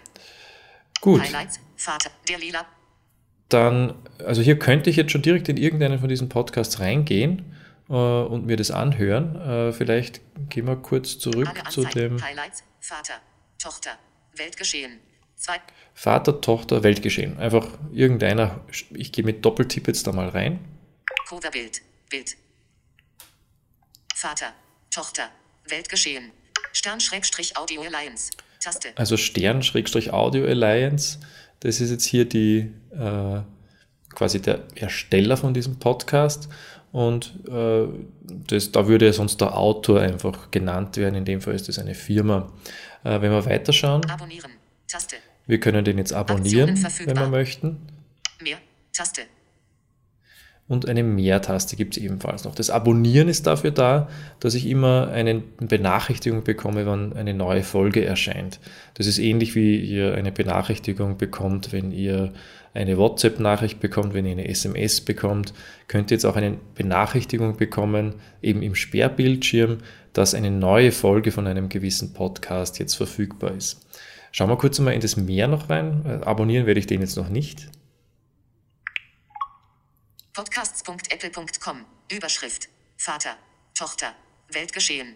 Gut. 1.02 1.22
Highlights, 1.22 1.60
Vater, 1.76 2.10
der 2.28 2.40
Lila. 2.40 2.66
Dann, 3.50 3.94
also 4.26 4.42
hier 4.42 4.58
könnte 4.58 4.90
ich 4.90 4.96
jetzt 4.96 5.12
schon 5.12 5.22
direkt 5.22 5.50
in 5.50 5.58
irgendeinen 5.58 6.00
von 6.00 6.10
diesen 6.10 6.30
Podcasts 6.30 6.80
reingehen 6.80 7.54
äh, 7.90 7.94
und 7.94 8.48
mir 8.48 8.58
das 8.58 8.72
anhören. 8.72 9.36
Äh, 9.36 9.74
vielleicht 9.74 10.22
gehen 10.50 10.66
wir 10.66 10.78
kurz 10.78 11.20
zurück 11.20 11.50
zu 11.70 11.84
dem. 11.84 12.20
Highlights, 12.24 12.64
Vater, 12.80 13.16
Tochter, 13.64 13.98
Weltgeschehen. 14.36 15.00
Zwei. 15.38 15.56
Vater, 15.94 16.42
Tochter, 16.42 16.84
Weltgeschehen. 16.84 17.38
Einfach 17.38 17.66
irgendeiner, 17.94 18.60
ich 18.90 19.14
gehe 19.14 19.24
mit 19.24 19.46
Doppeltipp 19.46 19.88
jetzt 19.88 20.06
da 20.06 20.12
mal 20.12 20.28
rein. 20.28 20.60
Coverbild, 21.30 21.82
Bild. 22.10 22.36
Vater, 24.14 24.52
Tochter, 24.92 25.30
Weltgeschehen. 25.70 26.34
Stern-Audio 26.74 27.84
Alliance. 27.84 28.32
Taste. 28.60 28.92
Also 28.98 29.16
Stern-Audio 29.16 30.46
Alliance. 30.46 31.20
Das 31.62 31.80
ist 31.80 31.90
jetzt 31.90 32.06
hier 32.06 32.26
die 32.26 32.70
äh, 32.92 33.42
quasi 34.14 34.42
der 34.42 34.68
Ersteller 34.76 35.38
von 35.38 35.54
diesem 35.54 35.80
Podcast. 35.80 36.50
Und 36.94 37.34
äh, 37.50 37.88
das, 38.48 38.72
da 38.72 38.88
würde 38.88 39.12
sonst 39.14 39.42
der 39.42 39.58
Autor 39.58 40.02
einfach 40.02 40.52
genannt 40.52 40.96
werden. 40.96 41.16
In 41.16 41.26
dem 41.26 41.42
Fall 41.42 41.56
ist 41.56 41.68
das 41.68 41.80
eine 41.80 41.96
Firma. 41.96 42.54
Äh, 43.04 43.20
wenn 43.20 43.32
wir 43.32 43.44
weiterschauen, 43.46 44.06
Abonnieren. 44.08 44.52
Taste. 44.88 45.16
wir 45.48 45.60
können 45.60 45.84
den 45.84 45.98
jetzt 45.98 46.14
abonnieren, 46.14 46.78
wenn 47.06 47.18
wir 47.18 47.28
möchten. 47.28 47.80
Mehr. 48.40 48.60
Taste. 48.94 49.24
Und 50.74 50.90
eine 50.90 51.04
Mehr-Taste 51.04 51.76
gibt 51.76 51.96
es 51.96 52.04
ebenfalls 52.04 52.44
noch. 52.44 52.56
Das 52.56 52.70
Abonnieren 52.70 53.30
ist 53.30 53.46
dafür 53.48 53.72
da, 53.72 54.10
dass 54.40 54.56
ich 54.56 54.68
immer 54.68 55.10
eine 55.10 55.44
Benachrichtigung 55.60 56.44
bekomme, 56.44 56.86
wann 56.86 57.14
eine 57.14 57.34
neue 57.34 57.64
Folge 57.64 58.04
erscheint. 58.04 58.60
Das 58.96 59.06
ist 59.06 59.20
ähnlich 59.20 59.54
wie 59.56 59.78
ihr 59.78 60.16
eine 60.16 60.32
Benachrichtigung 60.32 61.18
bekommt, 61.18 61.72
wenn 61.72 61.92
ihr 61.92 62.34
eine 62.74 62.98
WhatsApp-Nachricht 62.98 63.80
bekommt, 63.80 64.16
wenn 64.16 64.26
ihr 64.26 64.32
eine 64.32 64.48
SMS 64.48 65.02
bekommt, 65.02 65.54
könnt 65.88 66.10
ihr 66.10 66.16
jetzt 66.16 66.26
auch 66.26 66.36
eine 66.36 66.58
Benachrichtigung 66.74 67.56
bekommen, 67.56 68.16
eben 68.42 68.64
im 68.64 68.74
Sperrbildschirm, 68.74 69.78
dass 70.12 70.34
eine 70.34 70.50
neue 70.50 70.92
Folge 70.92 71.32
von 71.32 71.46
einem 71.46 71.70
gewissen 71.70 72.14
Podcast 72.14 72.80
jetzt 72.80 72.96
verfügbar 72.96 73.52
ist. 73.52 73.86
Schauen 74.32 74.50
wir 74.50 74.58
kurz 74.58 74.80
mal 74.80 74.92
in 74.92 75.02
das 75.02 75.18
Mehr 75.18 75.48
noch 75.48 75.70
rein. 75.70 76.02
Äh, 76.06 76.26
Abonnieren 76.26 76.66
werde 76.66 76.80
ich 76.80 76.88
den 76.88 77.02
jetzt 77.02 77.18
noch 77.18 77.30
nicht. 77.30 77.68
Podcasts.apple.com. 80.34 81.86
Überschrift. 82.12 82.68
Vater. 82.98 83.36
Tochter. 83.76 84.14
Weltgeschehen. 84.52 85.14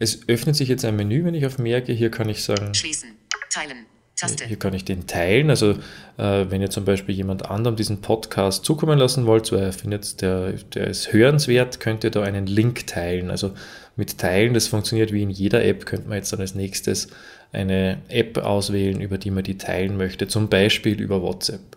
Es 0.00 0.28
öffnet 0.28 0.56
sich 0.56 0.68
jetzt 0.68 0.84
ein 0.84 0.96
Menü, 0.96 1.24
wenn 1.24 1.34
ich 1.34 1.46
auf 1.46 1.58
Mehr 1.58 1.80
gehe. 1.80 1.94
Hier 1.94 2.10
kann 2.10 2.28
ich 2.28 2.42
sagen, 2.42 2.74
Schließen. 2.74 3.10
Teilen. 3.50 3.86
Taste. 4.16 4.44
Hier 4.44 4.58
kann 4.58 4.74
ich 4.74 4.84
den 4.84 5.06
teilen. 5.06 5.48
Also 5.48 5.78
äh, 6.16 6.46
wenn 6.48 6.60
ihr 6.60 6.70
zum 6.70 6.84
Beispiel 6.84 7.14
jemand 7.14 7.48
anderem 7.48 7.76
diesen 7.76 8.00
Podcast 8.00 8.64
zukommen 8.64 8.98
lassen 8.98 9.26
wollt, 9.26 9.52
weil 9.52 9.66
ihr 9.66 9.72
findet, 9.72 10.20
der, 10.22 10.54
der 10.54 10.88
ist 10.88 11.12
hörenswert, 11.12 11.78
könnt 11.78 12.02
ihr 12.02 12.10
da 12.10 12.24
einen 12.24 12.48
Link 12.48 12.88
teilen. 12.88 13.30
Also 13.30 13.54
mit 13.94 14.18
Teilen, 14.18 14.54
das 14.54 14.66
funktioniert 14.66 15.12
wie 15.12 15.22
in 15.22 15.30
jeder 15.30 15.64
App, 15.64 15.86
könnte 15.86 16.08
man 16.08 16.18
jetzt 16.18 16.32
dann 16.32 16.40
als 16.40 16.56
nächstes 16.56 17.10
eine 17.52 18.02
App 18.08 18.38
auswählen, 18.38 19.00
über 19.00 19.18
die 19.18 19.30
man 19.30 19.44
die 19.44 19.56
teilen 19.56 19.96
möchte, 19.96 20.26
zum 20.26 20.48
Beispiel 20.48 21.00
über 21.00 21.22
WhatsApp. 21.22 21.76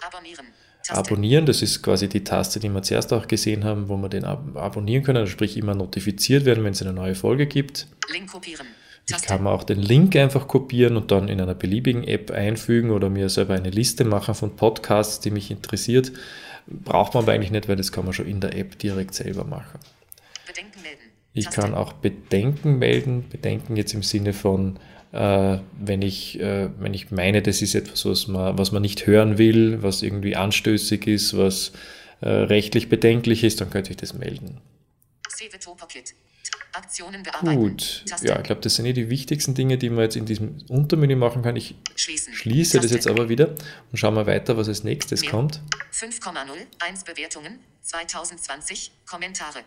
Abonnieren. 0.00 0.51
Abonnieren, 0.88 1.46
das 1.46 1.62
ist 1.62 1.82
quasi 1.82 2.08
die 2.08 2.24
Taste, 2.24 2.58
die 2.58 2.68
wir 2.68 2.82
zuerst 2.82 3.12
auch 3.12 3.28
gesehen 3.28 3.64
haben, 3.64 3.88
wo 3.88 3.96
wir 3.96 4.08
den 4.08 4.24
ab 4.24 4.42
abonnieren 4.54 5.04
können, 5.04 5.18
also 5.18 5.30
sprich 5.30 5.56
immer 5.56 5.74
notifiziert 5.74 6.44
werden, 6.44 6.64
wenn 6.64 6.72
es 6.72 6.82
eine 6.82 6.92
neue 6.92 7.14
Folge 7.14 7.46
gibt. 7.46 7.86
Link 8.12 8.30
kopieren. 8.30 8.66
Ich 9.06 9.12
Taste. 9.12 9.28
kann 9.28 9.42
mir 9.42 9.50
auch 9.50 9.64
den 9.64 9.80
Link 9.80 10.14
einfach 10.16 10.46
kopieren 10.46 10.96
und 10.96 11.10
dann 11.10 11.28
in 11.28 11.40
einer 11.40 11.54
beliebigen 11.54 12.04
App 12.04 12.30
einfügen 12.30 12.90
oder 12.90 13.10
mir 13.10 13.28
selber 13.28 13.54
eine 13.54 13.70
Liste 13.70 14.04
machen 14.04 14.34
von 14.34 14.56
Podcasts, 14.56 15.20
die 15.20 15.30
mich 15.30 15.50
interessiert. 15.50 16.12
Braucht 16.66 17.14
man 17.14 17.24
aber 17.24 17.32
eigentlich 17.32 17.50
nicht, 17.50 17.68
weil 17.68 17.76
das 17.76 17.90
kann 17.90 18.04
man 18.04 18.12
schon 18.12 18.26
in 18.26 18.40
der 18.40 18.56
App 18.56 18.78
direkt 18.78 19.14
selber 19.14 19.44
machen. 19.44 19.80
Bedenken 20.46 20.82
melden. 20.82 21.00
Ich 21.34 21.46
Taste. 21.46 21.60
kann 21.60 21.74
auch 21.74 21.92
Bedenken 21.94 22.78
melden. 22.78 23.28
Bedenken 23.28 23.76
jetzt 23.76 23.94
im 23.94 24.02
Sinne 24.02 24.32
von, 24.32 24.78
äh, 25.12 25.58
wenn, 25.78 26.02
ich, 26.02 26.40
äh, 26.40 26.70
wenn 26.78 26.94
ich 26.94 27.10
meine, 27.10 27.42
das 27.42 27.62
ist 27.62 27.74
etwas, 27.74 28.04
was 28.04 28.28
man, 28.28 28.58
was 28.58 28.72
man 28.72 28.82
nicht 28.82 29.06
hören 29.06 29.38
will, 29.38 29.82
was 29.82 30.02
irgendwie 30.02 30.36
anstößig 30.36 31.06
ist, 31.06 31.36
was 31.36 31.72
äh, 32.20 32.28
rechtlich 32.28 32.88
bedenklich 32.88 33.44
ist, 33.44 33.60
dann 33.60 33.70
könnte 33.70 33.90
ich 33.90 33.96
das 33.96 34.14
melden. 34.14 34.60
Aktionen 36.74 37.22
bearbeiten. 37.22 37.60
Gut, 37.60 38.04
Taste. 38.08 38.26
ja, 38.26 38.36
ich 38.38 38.44
glaube, 38.44 38.62
das 38.62 38.76
sind 38.76 38.86
eh 38.86 38.94
die 38.94 39.10
wichtigsten 39.10 39.54
Dinge, 39.54 39.76
die 39.76 39.90
man 39.90 40.04
jetzt 40.04 40.16
in 40.16 40.24
diesem 40.24 40.56
Untermenü 40.68 41.16
machen 41.16 41.42
kann. 41.42 41.54
Ich 41.56 41.74
Schließen. 41.96 42.32
schließe 42.32 42.78
das 42.78 42.84
Taste. 42.90 42.96
jetzt 42.96 43.06
aber 43.08 43.28
wieder 43.28 43.48
und 43.48 43.98
schauen 43.98 44.14
wir 44.14 44.26
weiter, 44.26 44.56
was 44.56 44.68
als 44.68 44.82
nächstes 44.82 45.20
Mehr. 45.20 45.30
kommt. 45.30 45.60
5,01 45.92 47.04
Bewertungen. 47.04 47.58
2020. 47.82 48.92
Kommentare. 49.06 49.60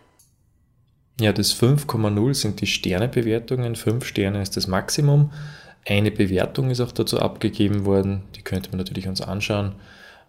Ja, 1.18 1.32
das 1.32 1.54
5,0 1.54 2.34
sind 2.34 2.60
die 2.60 2.66
Sternebewertungen. 2.66 3.74
5 3.74 4.04
Sterne 4.04 4.42
ist 4.42 4.56
das 4.56 4.66
Maximum. 4.66 5.32
Eine 5.88 6.10
Bewertung 6.10 6.70
ist 6.70 6.80
auch 6.80 6.92
dazu 6.92 7.20
abgegeben 7.20 7.84
worden. 7.84 8.22
Die 8.34 8.42
könnte 8.42 8.70
man 8.70 8.78
natürlich 8.78 9.08
uns 9.08 9.20
anschauen. 9.20 9.76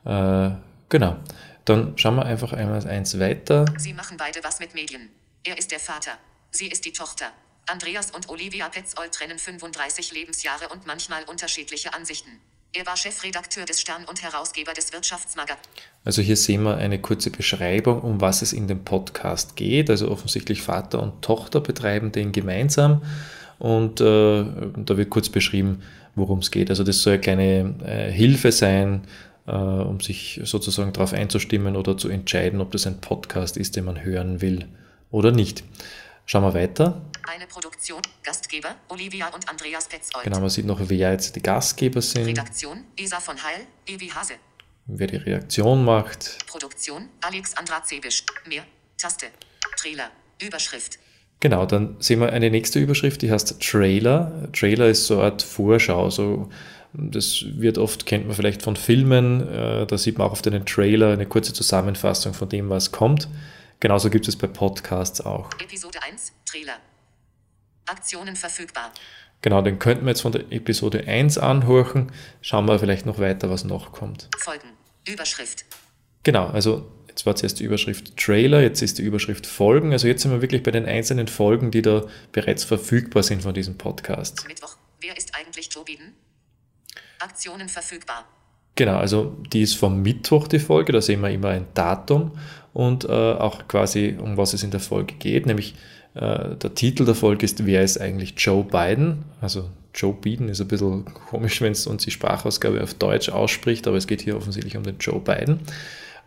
Äh, 0.05 0.51
genau. 0.87 1.17
Dann 1.65 1.97
schauen 1.97 2.15
wir 2.15 2.25
einfach 2.25 2.53
einmal 2.53 2.87
eins 2.87 3.19
weiter. 3.19 3.65
Sie 3.77 3.93
machen 3.93 4.15
beide 4.17 4.41
was 4.43 4.59
mit 4.59 4.73
Medien. 4.73 5.09
Er 5.43 5.57
ist 5.57 5.71
der 5.71 5.79
Vater. 5.79 6.11
Sie 6.51 6.67
ist 6.67 6.85
die 6.85 6.93
Tochter. 6.93 7.25
Andreas 7.65 8.11
und 8.11 8.29
Olivia 8.29 8.69
Petzold 8.69 9.11
trennen 9.11 9.37
35 9.37 10.13
Lebensjahre 10.13 10.69
und 10.69 10.87
manchmal 10.87 11.23
unterschiedliche 11.25 11.93
Ansichten. 11.93 12.39
Er 12.77 12.85
war 12.85 12.95
Chefredakteur 12.95 13.65
des 13.65 13.81
Stern 13.81 14.05
und 14.07 14.21
Herausgeber 14.21 14.71
des 14.71 14.93
Wirtschaftsmagazins. 14.93 15.67
Also 16.05 16.21
hier 16.21 16.37
sehen 16.37 16.61
wir 16.61 16.77
eine 16.77 17.01
kurze 17.01 17.31
Beschreibung, 17.31 18.01
um 18.01 18.21
was 18.21 18.43
es 18.43 18.53
in 18.53 18.67
dem 18.67 18.85
Podcast 18.85 19.55
geht. 19.55 19.89
Also 19.89 20.11
offensichtlich 20.11 20.61
Vater 20.61 21.01
und 21.01 21.23
Tochter 21.23 21.59
betreiben 21.59 22.11
den 22.11 22.31
gemeinsam 22.31 23.01
und 23.57 23.99
äh, 23.99 24.45
da 24.75 24.95
wird 24.95 25.09
kurz 25.09 25.29
beschrieben, 25.29 25.81
worum 26.13 26.37
es 26.37 26.51
geht. 26.51 26.69
Also 26.69 26.83
das 26.83 27.01
soll 27.01 27.13
eine 27.13 27.21
kleine 27.21 27.75
äh, 27.83 28.11
Hilfe 28.11 28.51
sein, 28.51 29.05
äh, 29.47 29.53
um 29.53 29.99
sich 29.99 30.39
sozusagen 30.43 30.93
darauf 30.93 31.13
einzustimmen 31.13 31.75
oder 31.75 31.97
zu 31.97 32.09
entscheiden, 32.09 32.61
ob 32.61 32.71
das 32.73 32.85
ein 32.85 33.01
Podcast 33.01 33.57
ist, 33.57 33.75
den 33.75 33.85
man 33.85 34.03
hören 34.03 34.39
will 34.41 34.67
oder 35.09 35.31
nicht. 35.31 35.63
Schauen 36.27 36.43
wir 36.43 36.53
weiter. 36.53 37.01
Eine 37.27 37.45
Produktion, 37.45 38.01
Gastgeber, 38.23 38.75
Olivia 38.87 39.27
und 39.27 39.49
Andreas 39.49 39.87
Petzold. 39.89 40.23
Genau, 40.23 40.39
man 40.39 40.49
sieht 40.49 40.65
noch, 40.65 40.79
wer 40.81 41.11
jetzt 41.11 41.35
die 41.35 41.41
Gastgeber 41.41 42.01
sind, 42.01 42.25
Redaktion, 42.25 42.85
Isa 42.95 43.19
von 43.19 43.35
Heil, 43.43 43.67
Evi 43.85 44.07
Hase. 44.07 44.35
wer 44.85 45.07
die 45.07 45.17
Reaktion 45.17 45.83
macht. 45.83 46.47
Produktion, 46.47 47.09
Alexandra 47.21 47.83
Zebisch. 47.83 48.23
Mehr, 48.47 48.63
Taste. 48.97 49.27
Trailer, 49.75 50.09
Überschrift. 50.41 50.99
Genau, 51.41 51.65
dann 51.65 51.97
sehen 51.99 52.21
wir 52.21 52.31
eine 52.31 52.49
nächste 52.49 52.79
Überschrift, 52.79 53.21
die 53.21 53.29
heißt 53.31 53.61
Trailer. 53.61 54.49
Trailer 54.53 54.87
ist 54.87 55.05
so 55.07 55.15
eine 55.15 55.23
Art 55.25 55.41
Vorschau. 55.41 56.09
So, 56.09 56.49
das 56.93 57.43
wird 57.45 57.77
oft, 57.77 58.05
kennt 58.05 58.25
man 58.25 58.35
vielleicht 58.35 58.61
von 58.61 58.75
Filmen, 58.77 59.47
äh, 59.47 59.85
da 59.85 59.97
sieht 59.97 60.17
man 60.17 60.27
auch 60.27 60.31
auf 60.31 60.41
den 60.41 60.65
Trailer 60.65 61.11
eine 61.11 61.25
kurze 61.25 61.53
Zusammenfassung 61.53 62.33
von 62.33 62.47
dem, 62.47 62.69
was 62.69 62.91
kommt. 62.91 63.27
Genauso 63.81 64.09
gibt 64.09 64.27
es 64.27 64.35
bei 64.35 64.47
Podcasts 64.47 65.21
auch. 65.21 65.51
Episode 65.59 66.01
1, 66.01 66.31
Trailer. 66.45 66.77
Aktionen 67.87 68.35
verfügbar. 68.35 68.91
Genau, 69.41 69.61
den 69.61 69.79
könnten 69.79 70.05
wir 70.05 70.09
jetzt 70.09 70.21
von 70.21 70.31
der 70.31 70.51
Episode 70.51 71.05
1 71.05 71.37
anhorchen. 71.37 72.11
Schauen 72.41 72.65
wir 72.65 72.79
vielleicht 72.79 73.05
noch 73.05 73.19
weiter, 73.19 73.49
was 73.49 73.63
noch 73.63 73.91
kommt. 73.91 74.29
Folgen. 74.37 74.69
Überschrift. 75.07 75.65
Genau, 76.23 76.47
also 76.47 76.91
jetzt 77.07 77.25
war 77.25 77.35
zuerst 77.35 77.59
die 77.59 77.63
Überschrift 77.63 78.17
Trailer, 78.17 78.61
jetzt 78.61 78.81
ist 78.81 78.97
die 78.97 79.03
Überschrift 79.03 79.45
Folgen. 79.45 79.91
Also 79.91 80.07
jetzt 80.07 80.23
sind 80.23 80.31
wir 80.31 80.41
wirklich 80.41 80.63
bei 80.63 80.71
den 80.71 80.85
einzelnen 80.85 81.27
Folgen, 81.27 81.71
die 81.71 81.81
da 81.81 82.05
bereits 82.31 82.63
verfügbar 82.63 83.23
sind 83.23 83.43
von 83.43 83.53
diesem 83.53 83.77
Podcast. 83.77 84.45
Mittwoch. 84.47 84.75
Wer 84.99 85.15
ist 85.15 85.33
eigentlich 85.35 85.69
Joe 85.71 85.85
Biden? 85.85 86.13
Aktionen 87.19 87.69
verfügbar. 87.69 88.25
Genau, 88.75 88.97
also 88.97 89.35
die 89.51 89.63
ist 89.63 89.75
vom 89.75 90.03
Mittwoch 90.03 90.47
die 90.47 90.59
Folge, 90.59 90.91
da 90.91 91.01
sehen 91.01 91.21
wir 91.21 91.31
immer 91.31 91.49
ein 91.49 91.65
Datum 91.73 92.37
und 92.73 93.05
äh, 93.05 93.07
auch 93.07 93.67
quasi 93.67 94.15
um 94.21 94.37
was 94.37 94.53
es 94.53 94.61
in 94.61 94.69
der 94.69 94.79
Folge 94.79 95.15
geht, 95.15 95.47
nämlich 95.47 95.73
der 96.19 96.75
Titel 96.75 97.05
der 97.05 97.15
Folge 97.15 97.45
ist 97.45 97.65
Wer 97.65 97.83
ist 97.83 97.99
eigentlich 97.99 98.33
Joe 98.37 98.63
Biden? 98.63 99.25
Also 99.41 99.69
Joe 99.93 100.13
Biden 100.13 100.49
ist 100.49 100.61
ein 100.61 100.67
bisschen 100.67 101.05
komisch, 101.05 101.61
wenn 101.61 101.71
es 101.71 101.87
uns 101.87 102.03
die 102.03 102.11
Sprachausgabe 102.11 102.81
auf 102.81 102.93
Deutsch 102.93 103.29
ausspricht, 103.29 103.87
aber 103.87 103.97
es 103.97 104.07
geht 104.07 104.21
hier 104.21 104.37
offensichtlich 104.37 104.77
um 104.77 104.83
den 104.83 104.97
Joe 104.99 105.19
Biden. 105.19 105.61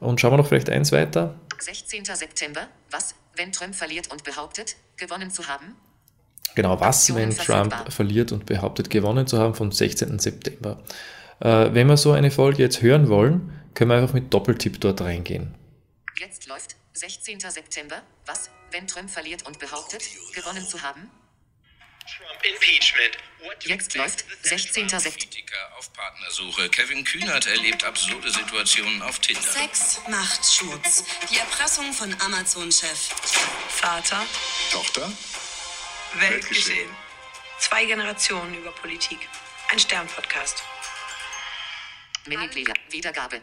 Und 0.00 0.20
schauen 0.20 0.32
wir 0.32 0.38
noch 0.38 0.46
vielleicht 0.46 0.70
eins 0.70 0.92
weiter. 0.92 1.34
16. 1.58 2.04
September. 2.04 2.68
Was, 2.90 3.14
wenn 3.36 3.52
Trump 3.52 3.74
verliert 3.74 4.10
und 4.10 4.24
behauptet, 4.24 4.76
gewonnen 4.96 5.30
zu 5.30 5.46
haben? 5.46 5.76
Genau, 6.54 6.80
was, 6.80 7.14
wenn 7.14 7.30
Trump 7.30 7.92
verliert 7.92 8.32
und 8.32 8.46
behauptet, 8.46 8.90
gewonnen 8.90 9.26
zu 9.26 9.38
haben, 9.38 9.54
vom 9.54 9.70
16. 9.70 10.18
September. 10.18 10.82
Äh, 11.38 11.72
wenn 11.72 11.86
wir 11.86 11.96
so 11.96 12.12
eine 12.12 12.30
Folge 12.30 12.62
jetzt 12.62 12.82
hören 12.82 13.08
wollen, 13.08 13.52
können 13.74 13.90
wir 13.90 13.98
einfach 13.98 14.14
mit 14.14 14.34
Doppeltipp 14.34 14.80
dort 14.80 15.00
reingehen. 15.00 15.54
Jetzt 16.18 16.48
läuft 16.48 16.76
16. 16.94 17.38
September. 17.40 18.02
Was, 18.26 18.50
wenn 18.72 18.86
Trump 18.86 19.10
verliert 19.10 19.46
und 19.46 19.58
behauptet, 19.58 20.02
gewonnen 20.34 20.66
zu 20.66 20.80
haben? 20.82 21.10
Trump 22.06 22.44
impeachment. 22.44 23.18
Jetzt 23.64 23.94
läuft 23.94 24.24
the 24.42 24.48
16. 24.48 24.88
September. 24.88 25.10
Politiker 25.10 25.76
auf 25.78 25.92
Partnersuche. 25.92 26.68
Kevin 26.70 27.04
Kühnert 27.04 27.46
erlebt 27.46 27.84
absurde 27.84 28.30
Situationen 28.30 29.02
auf 29.02 29.18
Tinder. 29.18 29.40
Sex 29.40 30.00
macht 30.08 30.44
Schmutz. 30.44 31.04
Die 31.30 31.38
Erpressung 31.38 31.92
von 31.92 32.14
Amazon-Chef. 32.20 33.08
Vater, 33.68 34.26
Tochter? 34.72 35.10
Weltgeschehen. 36.14 36.90
Zwei 37.58 37.84
Generationen 37.84 38.54
über 38.54 38.72
Politik. 38.72 39.28
Ein 39.70 39.78
Stern-Podcast. 39.78 40.62
Miniplayer. 42.26 42.74
Wiedergabe. 42.90 43.40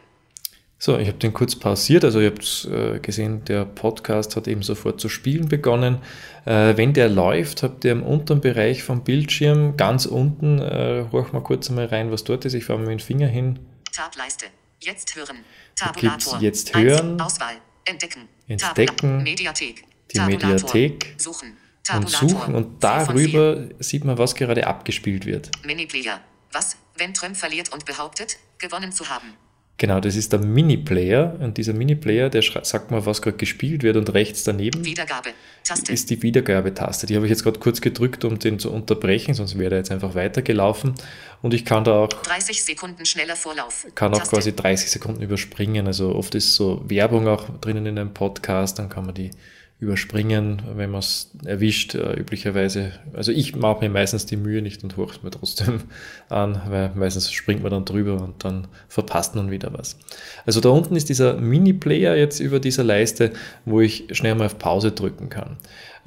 So, 0.79 0.97
ich 0.99 1.07
habe 1.07 1.17
den 1.17 1.33
kurz 1.33 1.55
pausiert, 1.55 2.03
also 2.03 2.19
ihr 2.19 2.27
habt 2.27 2.65
äh, 2.71 2.99
gesehen, 2.99 3.43
der 3.45 3.65
Podcast 3.65 4.35
hat 4.35 4.47
eben 4.47 4.61
sofort 4.61 5.01
zu 5.01 5.09
spielen 5.09 5.47
begonnen. 5.47 6.03
Äh, 6.45 6.77
wenn 6.77 6.93
der 6.93 7.09
läuft, 7.09 7.63
habt 7.63 7.83
ihr 7.83 7.91
im 7.91 8.03
unteren 8.03 8.41
Bereich 8.41 8.83
vom 8.83 9.03
Bildschirm, 9.03 9.75
ganz 9.75 10.05
unten, 10.05 10.59
äh, 10.59 11.05
horch 11.11 11.33
mal 11.33 11.41
kurz 11.41 11.69
einmal 11.69 11.87
rein, 11.87 12.11
was 12.11 12.23
dort 12.23 12.45
ist. 12.45 12.53
Ich 12.53 12.65
fahre 12.65 12.79
mit 12.79 12.89
dem 12.89 12.99
Finger 12.99 13.27
hin. 13.27 13.57
Tableiste. 13.91 14.45
Jetzt 14.79 15.15
hören. 15.15 15.37
Tabulator. 15.75 16.39
jetzt 16.41 16.75
hören. 16.75 17.19
Auswahl. 17.19 17.55
Entdecken. 17.85 18.29
Entdecken. 18.47 19.23
Mediathek. 19.23 19.83
Die 20.11 20.17
Tabulator. 20.19 20.49
Mediathek. 20.51 21.15
Suchen. 21.17 21.57
Und 21.95 22.09
suchen 22.09 22.53
und 22.53 22.83
darüber 22.83 23.69
sieht 23.79 24.03
man, 24.03 24.17
was 24.17 24.35
gerade 24.35 24.67
abgespielt 24.67 25.25
wird. 25.25 25.49
Miniplayer. 25.65 26.19
Was, 26.51 26.75
wenn 26.97 27.13
Trump 27.13 27.37
verliert 27.37 27.71
und 27.73 27.85
behauptet, 27.85 28.37
gewonnen 28.57 28.91
zu 28.91 29.09
haben? 29.09 29.33
Genau, 29.79 29.99
das 29.99 30.15
ist 30.15 30.33
der 30.33 30.39
Mini-Player 30.39 31.35
und 31.39 31.57
dieser 31.57 31.73
Mini-Player, 31.73 32.29
der 32.29 32.41
sagt 32.41 32.89
mal, 32.89 33.05
was 33.05 33.21
gerade 33.21 33.37
gespielt 33.37 33.83
wird 33.83 33.95
und 33.95 34.11
rechts 34.13 34.43
daneben 34.43 34.83
ist 35.89 36.09
die 36.09 36.21
Wiedergabetaste. 36.23 37.05
Die 37.05 37.15
habe 37.15 37.25
ich 37.25 37.29
jetzt 37.29 37.43
gerade 37.43 37.59
kurz 37.59 37.81
gedrückt, 37.81 38.25
um 38.25 38.39
den 38.39 38.57
zu 38.57 38.71
unterbrechen, 38.71 39.33
sonst 39.33 39.57
wäre 39.57 39.75
er 39.75 39.77
jetzt 39.79 39.91
einfach 39.91 40.15
weitergelaufen. 40.15 40.95
Und 41.41 41.53
ich 41.53 41.65
kann 41.65 41.83
da 41.83 41.99
auch, 41.99 42.07
30 42.07 42.63
Sekunden 42.63 43.05
schneller 43.05 43.35
Vorlauf. 43.35 43.85
kann 43.93 44.13
auch 44.13 44.19
Taste. 44.19 44.35
quasi 44.35 44.55
30 44.55 44.89
Sekunden 44.89 45.21
überspringen. 45.21 45.85
Also 45.85 46.15
oft 46.15 46.33
ist 46.35 46.55
so 46.55 46.83
Werbung 46.87 47.27
auch 47.27 47.45
drinnen 47.59 47.85
in 47.85 47.99
einem 47.99 48.13
Podcast, 48.13 48.79
dann 48.79 48.89
kann 48.89 49.05
man 49.05 49.13
die 49.13 49.31
überspringen, 49.79 50.63
wenn 50.75 50.89
man 50.89 50.99
es 50.99 51.31
erwischt, 51.45 51.93
äh, 51.93 52.13
üblicherweise. 52.13 52.93
Also 53.13 53.31
ich 53.31 53.55
mache 53.55 53.81
mir 53.81 53.89
meistens 53.89 54.25
die 54.25 54.35
Mühe 54.35 54.63
nicht 54.63 54.83
und 54.83 54.97
horche 54.97 55.17
es 55.17 55.23
mir 55.23 55.29
trotzdem 55.29 55.81
an, 56.29 56.61
weil 56.67 56.91
meistens 56.95 57.31
springt 57.31 57.61
man 57.61 57.71
dann 57.71 57.85
drüber 57.85 58.19
und 58.19 58.43
dann 58.43 58.67
verpasst 58.87 59.35
man 59.35 59.51
wieder 59.51 59.71
was. 59.73 59.99
Also 60.47 60.61
da 60.61 60.69
unten 60.69 60.95
ist 60.95 61.09
dieser 61.09 61.35
Mini-Player 61.35 62.15
jetzt 62.15 62.39
über 62.39 62.59
dieser 62.59 62.83
Leiste, 62.83 63.33
wo 63.65 63.79
ich 63.79 64.07
schnell 64.11 64.33
mal 64.33 64.47
auf 64.47 64.57
Pause 64.57 64.91
drücken 64.93 65.29
kann. 65.29 65.57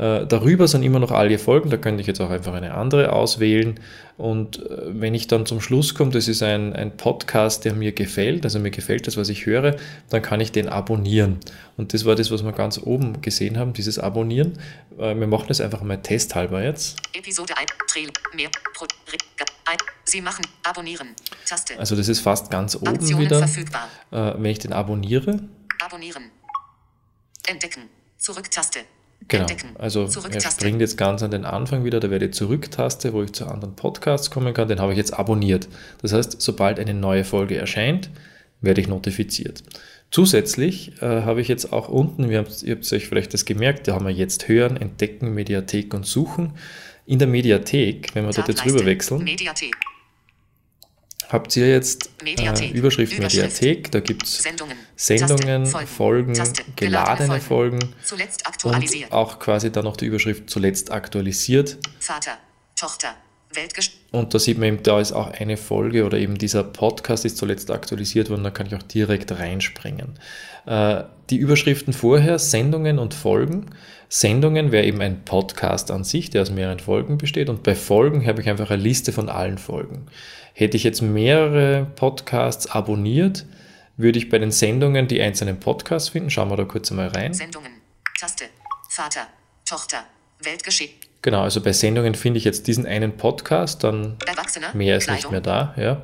Äh, 0.01 0.27
darüber 0.27 0.67
sind 0.67 0.83
immer 0.83 0.99
noch 0.99 1.11
alle 1.11 1.39
Folgen, 1.39 1.69
da 1.69 1.77
könnte 1.77 2.01
ich 2.01 2.07
jetzt 2.07 2.23
auch 2.23 2.31
einfach 2.31 2.55
eine 2.55 2.73
andere 2.73 3.13
auswählen. 3.13 3.79
Und 4.17 4.59
äh, 4.59 4.99
wenn 4.99 5.15
ich 5.15 5.27
dann 5.27 5.45
zum 5.45 5.61
Schluss 5.61 5.95
komme, 5.95 6.11
das 6.11 6.27
ist 6.27 6.43
ein, 6.43 6.73
ein 6.73 6.97
Podcast, 6.97 7.67
der 7.67 7.75
mir 7.75 7.93
gefällt, 7.93 8.45
also 8.45 8.59
mir 8.61 8.71
gefällt 8.71 9.07
das, 9.07 9.19
was 9.19 9.29
ich 9.29 9.45
höre, 9.45 9.77
dann 10.09 10.23
kann 10.23 10.41
ich 10.41 10.53
den 10.53 10.71
abonnieren. 10.71 11.39
Und 11.77 11.93
das 11.93 12.07
war 12.07 12.15
das, 12.15 12.31
was 12.31 12.43
wir 12.43 12.53
ganz 12.53 12.79
oben 12.83 13.21
gesehen 13.21 13.59
haben, 13.59 13.75
dieses 13.75 13.99
Abonnieren. 13.99 14.59
Äh, 14.99 15.15
wir 15.17 15.27
machen 15.27 15.49
das 15.49 15.61
einfach 15.61 15.83
mal 15.83 15.99
testhalber 15.99 16.65
jetzt. 16.65 16.97
Episode 17.13 17.55
1. 17.59 17.67
Trail. 17.87 18.09
Mehr. 18.35 18.49
Pro. 18.75 18.87
Sie 20.05 20.23
machen. 20.23 20.47
Abonnieren. 20.65 21.15
Taste. 21.47 21.79
Also 21.79 21.95
das 21.95 22.09
ist 22.09 22.21
fast 22.21 22.51
ganz 22.51 22.75
oben 22.75 22.89
Aktionen 22.89 23.21
wieder. 23.21 23.39
verfügbar. 23.39 23.87
Äh, 24.11 24.33
wenn 24.39 24.51
ich 24.51 24.59
den 24.61 24.73
abonniere, 24.73 25.41
Abonnieren. 25.83 26.31
Entdecken. 27.47 27.83
Zurück-Taste. 28.19 28.81
Genau, 29.31 29.43
Entdecken. 29.43 29.77
also 29.79 30.09
er 30.31 30.41
springt 30.41 30.81
jetzt 30.81 30.99
ganz 30.99 31.23
an 31.23 31.31
den 31.31 31.45
Anfang 31.45 31.85
wieder, 31.85 32.01
da 32.01 32.11
wäre 32.11 32.19
die 32.19 32.33
Zurück-Taste, 32.33 33.13
wo 33.13 33.23
ich 33.23 33.33
zu 33.33 33.47
anderen 33.47 33.77
Podcasts 33.77 34.31
kommen 34.31 34.53
kann, 34.53 34.67
den 34.67 34.81
habe 34.81 34.93
ich 34.93 34.99
jetzt 34.99 35.15
abonniert. 35.15 35.69
Das 36.03 36.13
heißt, 36.13 36.43
sobald 36.43 36.81
eine 36.81 36.95
neue 36.95 37.25
Folge 37.25 37.57
erscheint, 37.57 38.11
werde 38.61 38.81
ich 38.81 38.89
notifiziert. 38.89 39.63
Zusätzlich 40.11 41.01
äh, 41.01 41.23
habe 41.23 41.41
ich 41.41 41.47
jetzt 41.47 41.73
auch 41.73 41.89
unten, 41.89 42.29
wir 42.29 42.39
habt, 42.39 42.65
ihr 42.65 42.75
habt 42.75 42.93
euch 42.93 43.07
vielleicht 43.07 43.33
das 43.33 43.45
gemerkt, 43.45 43.87
da 43.87 43.95
haben 43.95 44.05
wir 44.05 44.13
jetzt 44.13 44.49
Hören, 44.49 44.77
Entdecken, 44.77 45.33
Mediathek 45.33 45.95
und 45.95 46.05
Suchen. 46.05 46.55
In 47.07 47.21
der 47.21 47.29
Mediathek, 47.29 48.15
wenn 48.15 48.25
wir 48.25 48.33
dort 48.33 48.49
jetzt 48.49 48.67
rüber 48.67 48.85
wechseln, 48.85 49.23
Mediathek. 49.23 49.77
Habt 51.33 51.57
ihr 51.57 51.69
jetzt 51.69 52.11
äh. 52.25 52.71
Überschrift. 52.71 53.19
Mediathek, 53.19 53.91
da 53.91 54.01
gibt 54.01 54.25
es 54.25 54.39
Sendungen. 54.39 54.77
Sendungen, 54.97 55.65
Taste. 55.65 55.87
Folgen, 55.87 56.35
Taste. 56.35 56.63
geladene 56.77 57.41
Folgen 57.41 57.79
Zuletzt 58.05 58.45
und 58.65 59.13
auch 59.13 59.39
quasi 59.39 59.73
dann 59.73 59.85
noch 59.85 59.97
die 59.97 60.07
Überschrift 60.07 60.51
zuletzt 60.51 60.91
aktualisiert. 60.91 61.79
Vater. 61.99 62.39
Tochter. 62.77 63.15
Und 64.13 64.33
da 64.33 64.39
sieht 64.39 64.59
man 64.59 64.69
eben, 64.69 64.83
da 64.83 65.01
ist 65.01 65.13
auch 65.13 65.29
eine 65.33 65.57
Folge 65.57 66.05
oder 66.05 66.19
eben 66.19 66.39
dieser 66.39 66.63
Podcast 66.63 67.25
ist 67.25 67.37
zuletzt 67.37 67.71
aktualisiert 67.71 68.31
worden, 68.31 68.45
da 68.45 68.51
kann 68.51 68.67
ich 68.67 68.75
auch 68.75 68.83
direkt 68.83 69.33
reinspringen. 69.33 70.19
Äh, 70.67 71.03
die 71.31 71.37
Überschriften 71.37 71.93
vorher, 71.93 72.39
Sendungen 72.39 72.99
und 72.99 73.13
Folgen. 73.15 73.67
Sendungen 74.13 74.73
wäre 74.73 74.85
eben 74.85 75.01
ein 75.01 75.25
Podcast 75.25 75.93
an 75.93 76.03
sich, 76.03 76.31
der 76.31 76.43
aus 76.43 76.51
mehreren 76.51 76.81
Folgen 76.81 77.17
besteht 77.17 77.49
und 77.49 77.63
bei 77.63 77.77
Folgen 77.77 78.27
habe 78.27 78.43
ich 78.43 78.49
einfach 78.49 78.69
eine 78.69 78.83
Liste 78.83 79.13
von 79.13 79.29
allen 79.29 79.57
Folgen. 79.57 80.09
Hätte 80.53 80.77
ich 80.77 80.83
jetzt 80.83 81.01
mehrere 81.01 81.87
Podcasts 81.95 82.67
abonniert, 82.67 83.47
würde 83.97 84.19
ich 84.19 84.29
bei 84.29 84.39
den 84.39 84.51
Sendungen 84.51 85.07
die 85.07 85.23
einzelnen 85.23 85.61
Podcasts 85.61 86.09
finden. 86.09 86.29
Schauen 86.29 86.51
wir 86.51 86.57
da 86.57 86.65
kurz 86.65 86.91
einmal 86.91 87.07
rein. 87.07 87.33
Sendungen. 87.35 87.71
Taste. 88.19 88.47
Vater. 88.89 89.29
Tochter. 89.65 90.03
Weltgeschehen. 90.43 90.91
Genau, 91.23 91.43
also 91.43 91.61
bei 91.61 91.73
Sendungen 91.73 92.17
finde 92.17 92.39
ich 92.39 92.45
jetzt 92.45 92.67
diesen 92.67 92.87
einen 92.87 93.17
Podcast, 93.17 93.85
dann. 93.85 94.17
Mehr 94.73 94.97
ist 94.97 95.09
nicht 95.09 95.21
Kleidung. 95.21 95.31
mehr 95.31 95.41
da, 95.41 95.75
ja. 95.77 96.03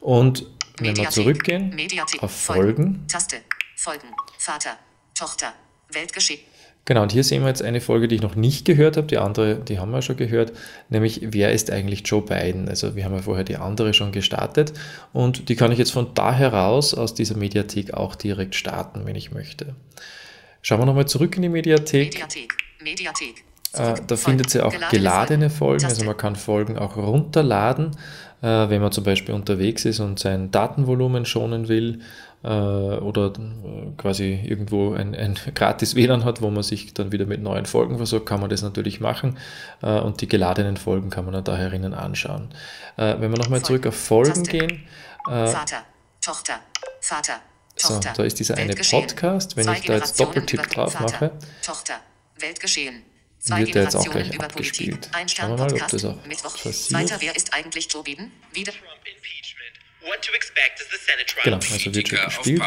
Und 0.00 0.40
wenn 0.78 0.86
wir 0.86 0.90
Mediathek. 0.90 1.12
zurückgehen 1.12 1.68
Mediathek. 1.72 2.20
auf 2.20 2.32
Folgen, 2.32 3.06
Taste. 3.06 3.36
Folgen. 3.76 4.08
Vater. 4.38 4.76
Tochter. 5.14 5.52
Weltgeschehen. 5.92 6.40
Genau, 6.84 7.02
und 7.02 7.12
hier 7.12 7.24
sehen 7.24 7.42
wir 7.42 7.48
jetzt 7.48 7.62
eine 7.62 7.80
Folge, 7.80 8.08
die 8.08 8.16
ich 8.16 8.22
noch 8.22 8.34
nicht 8.34 8.64
gehört 8.64 8.96
habe, 8.96 9.06
die 9.06 9.18
andere, 9.18 9.56
die 9.56 9.78
haben 9.78 9.90
wir 9.90 10.02
schon 10.02 10.16
gehört, 10.16 10.52
nämlich 10.88 11.20
wer 11.22 11.52
ist 11.52 11.70
eigentlich 11.70 12.02
Joe 12.06 12.22
Biden? 12.22 12.68
Also 12.68 12.96
wir 12.96 13.04
haben 13.04 13.14
ja 13.14 13.22
vorher 13.22 13.44
die 13.44 13.56
andere 13.56 13.94
schon 13.94 14.12
gestartet 14.12 14.72
und 15.12 15.48
die 15.48 15.56
kann 15.56 15.72
ich 15.72 15.78
jetzt 15.78 15.92
von 15.92 16.08
da 16.14 16.32
heraus 16.32 16.94
aus 16.94 17.14
dieser 17.14 17.36
Mediathek 17.36 17.94
auch 17.94 18.14
direkt 18.14 18.54
starten, 18.54 19.02
wenn 19.04 19.16
ich 19.16 19.32
möchte. 19.32 19.74
Schauen 20.62 20.80
wir 20.80 20.86
nochmal 20.86 21.06
zurück 21.06 21.36
in 21.36 21.42
die 21.42 21.48
Mediathek. 21.48 22.14
Mediathek. 22.14 22.52
Mediathek. 22.82 23.44
Äh, 23.74 23.94
da 24.06 24.16
findet 24.16 24.50
sie 24.50 24.64
auch 24.64 24.74
geladene 24.90 25.50
Folgen, 25.50 25.84
also 25.84 26.04
man 26.04 26.16
kann 26.16 26.36
Folgen 26.36 26.78
auch 26.78 26.96
runterladen, 26.96 27.90
äh, 28.40 28.46
wenn 28.46 28.80
man 28.80 28.92
zum 28.92 29.04
Beispiel 29.04 29.34
unterwegs 29.34 29.84
ist 29.84 29.98
und 30.00 30.18
sein 30.18 30.50
Datenvolumen 30.52 31.24
schonen 31.24 31.68
will 31.68 32.00
äh, 32.44 32.48
oder 32.48 33.32
äh, 33.32 33.92
quasi 33.96 34.38
irgendwo 34.44 34.92
ein, 34.92 35.14
ein 35.14 35.38
gratis 35.54 35.94
WLAN 35.94 36.24
hat, 36.24 36.42
wo 36.42 36.50
man 36.50 36.62
sich 36.62 36.94
dann 36.94 37.10
wieder 37.10 37.26
mit 37.26 37.42
neuen 37.42 37.66
Folgen 37.66 37.96
versorgt, 37.96 38.26
kann 38.26 38.40
man 38.40 38.50
das 38.50 38.62
natürlich 38.62 39.00
machen 39.00 39.38
äh, 39.82 39.98
und 39.98 40.20
die 40.20 40.28
geladenen 40.28 40.76
Folgen 40.76 41.10
kann 41.10 41.24
man 41.24 41.34
dann 41.34 41.44
da 41.44 41.56
herinnen 41.56 41.94
anschauen. 41.94 42.50
Äh, 42.96 43.16
wenn 43.18 43.30
wir 43.30 43.38
nochmal 43.38 43.62
zurück 43.62 43.86
auf 43.86 43.96
Folgen 43.96 44.44
Taste. 44.44 44.50
gehen, 44.50 44.86
äh, 45.30 45.46
Vater. 45.46 45.82
Tochter. 46.20 46.60
Vater. 47.00 47.40
So, 47.76 47.94
Tochter. 47.94 48.12
da 48.16 48.22
ist 48.22 48.38
dieser 48.38 48.56
eine. 48.56 48.74
Podcast. 48.74 49.56
Wenn 49.56 49.68
ich 49.72 49.82
da 49.82 49.94
jetzt 49.94 50.20
Doppeltipp 50.20 50.68
drauf 50.68 51.00
mache, 51.00 51.32
Tochter. 51.62 51.94
Weltgeschehen. 52.38 53.02
Zwei 53.38 53.60
wird 53.60 53.74
der 53.74 53.82
jetzt 53.82 53.96
auch 53.96 54.04
Generationen 54.04 54.30
gleich 54.30 54.34
über 54.36 54.44
abgespielt. 54.44 54.90
Politik. 54.90 55.16
Ein 55.16 55.28
Schauen 55.28 55.50
wir 55.50 55.56
mal, 55.58 55.72
ob 55.72 55.88
das 55.88 56.04
auch 56.04 56.26
Mittwoch. 56.26 56.52
passiert. 56.52 56.74
Zweiter, 56.74 57.16
wer 57.20 57.36
ist 57.36 57.52
eigentlich 57.52 57.92
Joe 57.92 58.02
Biden? 58.02 58.30
Wieder. 58.52 58.72
Trump 58.72 58.84
impeachment. 59.04 59.53
Genau, 61.44 61.56
also 61.56 61.94
wird 61.94 62.08
schon 62.08 62.18
gespielt. 62.24 62.62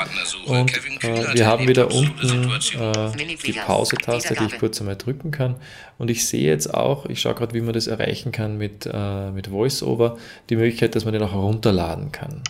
Und 0.45 1.03
äh, 1.03 1.33
wir 1.33 1.45
haben 1.45 1.67
wieder 1.67 1.91
unten 1.91 2.51
äh, 2.79 3.35
die. 3.43 3.53
Pause-Taste, 3.53 4.35
die 4.35 4.45
ich 4.45 4.59
kurz 4.59 4.79
einmal 4.79 4.95
drücken 4.95 5.31
kann. 5.31 5.55
Und 5.97 6.09
ich 6.11 6.27
sehe 6.27 6.47
jetzt 6.47 6.73
auch, 6.73 7.05
ich 7.07 7.21
schaue 7.21 7.35
gerade, 7.35 7.53
wie 7.53 7.61
man 7.61 7.73
das 7.73 7.87
erreichen 7.87 8.31
kann 8.31 8.57
mit, 8.57 8.87
äh, 8.91 9.31
mit 9.31 9.51
VoiceOver, 9.51 10.17
die 10.49 10.55
Möglichkeit, 10.55 10.95
dass 10.95 11.05
man 11.05 11.13
den 11.13 11.23
auch 11.23 11.33
runterladen 11.33 12.11
kann. 12.11 12.43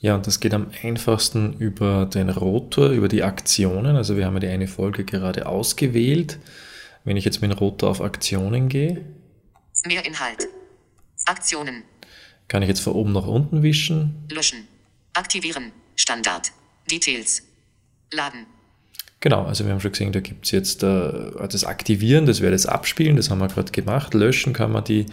Ja, 0.00 0.14
und 0.14 0.26
das 0.26 0.38
geht 0.40 0.54
am 0.54 0.70
einfachsten 0.82 1.54
über 1.54 2.06
den 2.06 2.28
Rotor, 2.30 2.90
über 2.90 3.08
die 3.08 3.22
Aktionen. 3.22 3.96
Also 3.96 4.16
wir 4.16 4.26
haben 4.26 4.34
ja 4.34 4.40
die 4.40 4.48
eine 4.48 4.68
Folge 4.68 5.04
gerade 5.04 5.46
ausgewählt. 5.46 6.38
Wenn 7.04 7.16
ich 7.16 7.24
jetzt 7.24 7.40
mit 7.40 7.50
dem 7.50 7.58
Rotor 7.58 7.90
auf 7.90 8.00
Aktionen 8.00 8.68
gehe, 8.68 9.04
Mehr 9.86 10.04
Inhalt. 10.04 10.48
Aktionen. 11.26 11.84
Kann 12.48 12.62
ich 12.62 12.68
jetzt 12.68 12.80
von 12.80 12.94
oben 12.94 13.12
nach 13.12 13.26
unten 13.26 13.62
wischen. 13.62 14.26
Löschen. 14.30 14.66
Aktivieren. 15.12 15.72
Standard. 15.96 16.52
Details. 16.90 17.42
Laden. 18.12 18.46
Genau, 19.20 19.44
also 19.44 19.64
wir 19.64 19.72
haben 19.72 19.80
schon 19.80 19.92
gesehen, 19.92 20.12
da 20.12 20.20
gibt 20.20 20.44
es 20.44 20.52
jetzt 20.52 20.82
äh, 20.84 21.48
das 21.48 21.64
Aktivieren, 21.64 22.26
das 22.26 22.40
wäre 22.40 22.52
das 22.52 22.66
Abspielen, 22.66 23.16
das 23.16 23.30
haben 23.30 23.40
wir 23.40 23.48
gerade 23.48 23.72
gemacht. 23.72 24.14
Löschen 24.14 24.52
kann 24.52 24.70
man 24.70 24.84
die, 24.84 25.06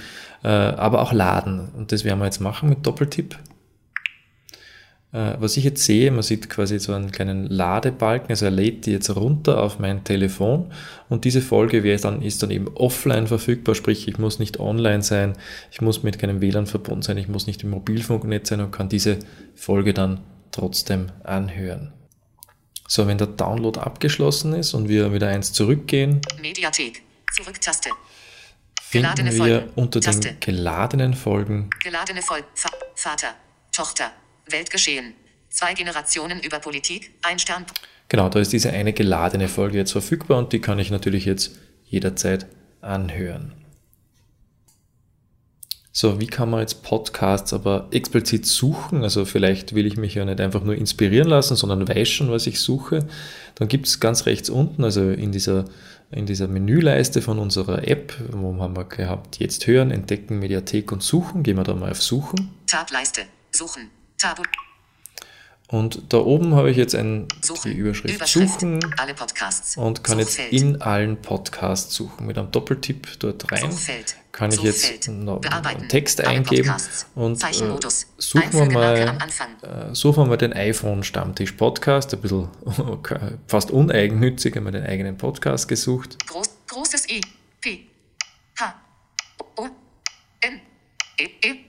äh, 0.43 0.47
aber 0.47 1.01
auch 1.01 1.11
laden. 1.11 1.69
Und 1.75 1.91
das 1.91 2.03
werden 2.03 2.19
wir 2.19 2.25
jetzt 2.25 2.39
machen 2.39 2.69
mit 2.69 2.85
Doppeltipp. 2.85 3.37
Äh, 5.15 5.39
was 5.39 5.55
ich 5.55 5.63
jetzt 5.63 5.85
sehe, 5.85 6.11
man 6.11 6.23
sieht 6.23 6.49
quasi 6.49 6.77
so 6.77 6.91
einen 6.91 7.09
kleinen 7.09 7.47
Ladebalken, 7.47 8.31
also 8.31 8.45
er 8.45 8.51
lädt 8.51 8.85
die 8.85 8.91
jetzt 8.91 9.15
runter 9.15 9.63
auf 9.63 9.79
mein 9.79 10.03
Telefon 10.03 10.73
und 11.07 11.23
diese 11.23 11.41
Folge 11.41 11.83
wäre 11.83 11.97
dann, 12.01 12.21
ist 12.21 12.43
dann 12.43 12.51
eben 12.51 12.67
offline 12.75 13.25
verfügbar, 13.25 13.75
sprich 13.75 14.09
ich 14.09 14.17
muss 14.17 14.39
nicht 14.39 14.59
online 14.59 15.03
sein, 15.03 15.37
ich 15.71 15.79
muss 15.79 16.03
mit 16.03 16.19
keinem 16.19 16.41
WLAN 16.41 16.67
verbunden 16.67 17.01
sein, 17.01 17.17
ich 17.17 17.29
muss 17.29 17.47
nicht 17.47 17.63
im 17.63 17.69
Mobilfunknetz 17.69 18.49
sein 18.49 18.59
und 18.59 18.71
kann 18.71 18.89
diese 18.89 19.19
Folge 19.55 19.93
dann 19.93 20.19
trotzdem 20.51 21.07
anhören. 21.23 21.93
So, 22.85 23.07
wenn 23.07 23.17
der 23.17 23.27
Download 23.27 23.79
abgeschlossen 23.79 24.53
ist 24.53 24.73
und 24.73 24.89
wir 24.89 25.13
wieder 25.13 25.29
eins 25.29 25.53
zurückgehen, 25.53 26.19
Mediathek. 26.41 27.03
Zurück-Taste. 27.33 27.89
finden 28.81 29.25
wir 29.25 29.31
Folgen. 29.31 29.69
unter 29.75 29.99
den 30.01 30.05
Taste. 30.11 30.35
geladenen 30.41 31.13
Folgen 31.13 31.69
Geladene 31.81 32.21
Folgen. 32.21 32.47
Va 32.55 32.69
Vater. 32.95 33.29
Tochter. 33.71 34.11
Weltgeschehen. 34.49 35.13
Zwei 35.49 35.73
Generationen 35.73 36.41
über 36.41 36.59
Politik, 36.59 37.11
ein 37.21 37.39
Stern. 37.39 37.65
Genau, 38.09 38.29
da 38.29 38.39
ist 38.39 38.53
diese 38.53 38.71
eine 38.71 38.93
geladene 38.93 39.47
Folge 39.47 39.77
jetzt 39.77 39.91
verfügbar 39.91 40.37
und 40.37 40.53
die 40.53 40.59
kann 40.59 40.79
ich 40.79 40.91
natürlich 40.91 41.25
jetzt 41.25 41.51
jederzeit 41.85 42.45
anhören. 42.81 43.53
So, 45.97 46.19
wie 46.19 46.27
kann 46.27 46.49
man 46.49 46.59
jetzt 46.59 46.83
Podcasts 46.83 47.53
aber 47.53 47.87
explizit 47.91 48.45
suchen? 48.45 49.03
Also 49.03 49.23
vielleicht 49.23 49.75
will 49.75 49.85
ich 49.85 49.95
mich 49.95 50.15
ja 50.15 50.25
nicht 50.25 50.41
einfach 50.41 50.61
nur 50.61 50.75
inspirieren 50.75 51.29
lassen, 51.29 51.55
sondern 51.55 51.87
weiß 51.87 52.09
schon, 52.09 52.29
was 52.29 52.47
ich 52.47 52.59
suche. 52.59 53.07
Dann 53.55 53.69
gibt 53.69 53.87
es 53.87 54.01
ganz 54.01 54.25
rechts 54.25 54.49
unten, 54.49 54.83
also 54.83 55.09
in 55.09 55.31
dieser, 55.31 55.63
in 56.11 56.25
dieser 56.25 56.49
Menüleiste 56.49 57.21
von 57.21 57.39
unserer 57.39 57.87
App, 57.87 58.13
wo 58.29 58.61
haben 58.61 58.75
wir 58.75 58.83
gehabt, 58.83 59.39
jetzt 59.39 59.67
hören, 59.67 59.89
entdecken, 59.89 60.39
Mediathek 60.39 60.91
und 60.91 61.01
suchen. 61.01 61.43
Gehen 61.43 61.55
wir 61.55 61.63
da 61.63 61.73
mal 61.73 61.91
auf 61.91 62.01
Suchen. 62.01 62.51
Tableiste. 62.67 63.21
Suchen. 63.51 63.89
Tabu. 64.17 64.43
Und 65.67 66.13
da 66.13 66.17
oben 66.17 66.53
habe 66.53 66.69
ich 66.69 66.77
jetzt 66.77 66.93
ein, 66.93 67.27
Suchen. 67.41 67.71
die 67.71 67.77
Überschrift, 67.77 68.15
Überschrift. 68.15 68.59
Suchen 68.59 68.75
und 69.77 70.03
kann 70.03 70.19
jetzt 70.19 70.33
Suchfeld. 70.33 70.53
in 70.53 70.81
allen 70.81 71.19
Podcasts 71.21 71.95
suchen. 71.95 72.27
Mit 72.27 72.37
einem 72.37 72.51
Doppeltipp 72.51 73.19
dort 73.19 73.51
rein 73.51 73.71
Suchfeld. 73.71 74.15
kann 74.31 74.51
ich 74.51 74.57
Suchfeld. 74.57 75.07
jetzt 75.07 75.09
einen 75.09 75.87
Text 75.89 76.21
Alle 76.21 76.29
eingeben 76.29 76.67
Podcasts. 76.67 77.07
und 77.15 77.43
äh, 77.43 77.89
suchen 78.19 78.53
wir 78.53 78.71
mal, 78.71 79.17
äh, 79.63 79.95
suchen 79.95 80.23
wir 80.23 80.27
mal 80.27 80.37
den 80.37 80.53
iPhone 80.53 81.03
Stammtisch 81.03 81.53
Podcast, 81.53 82.13
ein 82.13 82.21
bisschen 82.21 82.47
fast 83.47 83.71
uneigennützig, 83.71 84.55
haben 84.55 84.65
wir 84.65 84.71
den 84.71 84.85
eigenen 84.85 85.17
Podcast 85.17 85.67
gesucht. 85.67 86.15
Groß, 86.27 86.47
großes 86.67 87.09
I. 87.09 87.21
P. 87.59 87.87
H. 88.59 88.75
O. 89.57 89.65
N. 90.41 90.61
E. 91.17 91.23
E. 91.43 91.64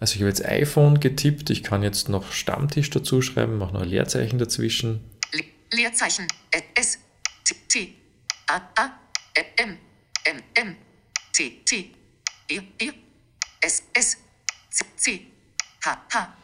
Also 0.00 0.14
ich 0.14 0.20
habe 0.20 0.28
jetzt 0.28 0.44
iPhone 0.44 1.00
getippt, 1.00 1.50
ich 1.50 1.62
kann 1.62 1.82
jetzt 1.82 2.08
noch 2.08 2.32
Stammtisch 2.32 2.90
dazu 2.90 3.20
schreiben, 3.20 3.58
mache 3.58 3.74
noch 3.74 3.82
ein 3.82 3.88
Leerzeichen 3.88 4.38
dazwischen. 4.38 5.00
Le 5.32 5.44
Leerzeichen. 5.72 6.26
S. 6.74 6.98
T. 7.44 7.54
T. 7.68 7.94
A. 8.46 8.56
A. 8.76 8.90
M. 9.56 9.76
M. 10.24 10.42
M. 10.54 10.76
T. 11.32 11.62
T. 11.64 11.90
I. 12.50 12.60
I. 12.80 12.92
S. 13.60 13.82
S. 13.92 14.16
C. 14.96 15.26
H. 15.84 16.02
H. 16.14 16.34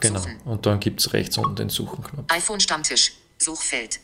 Genau. 0.00 0.24
Und 0.46 0.64
dann 0.64 0.80
gibt 0.80 1.00
es 1.00 1.12
rechts 1.12 1.36
unten 1.36 1.56
den 1.56 1.68
Suchenknopf. 1.68 2.32
iPhone 2.32 2.60
Stammtisch. 2.60 3.12
Suchfeld. 3.38 4.00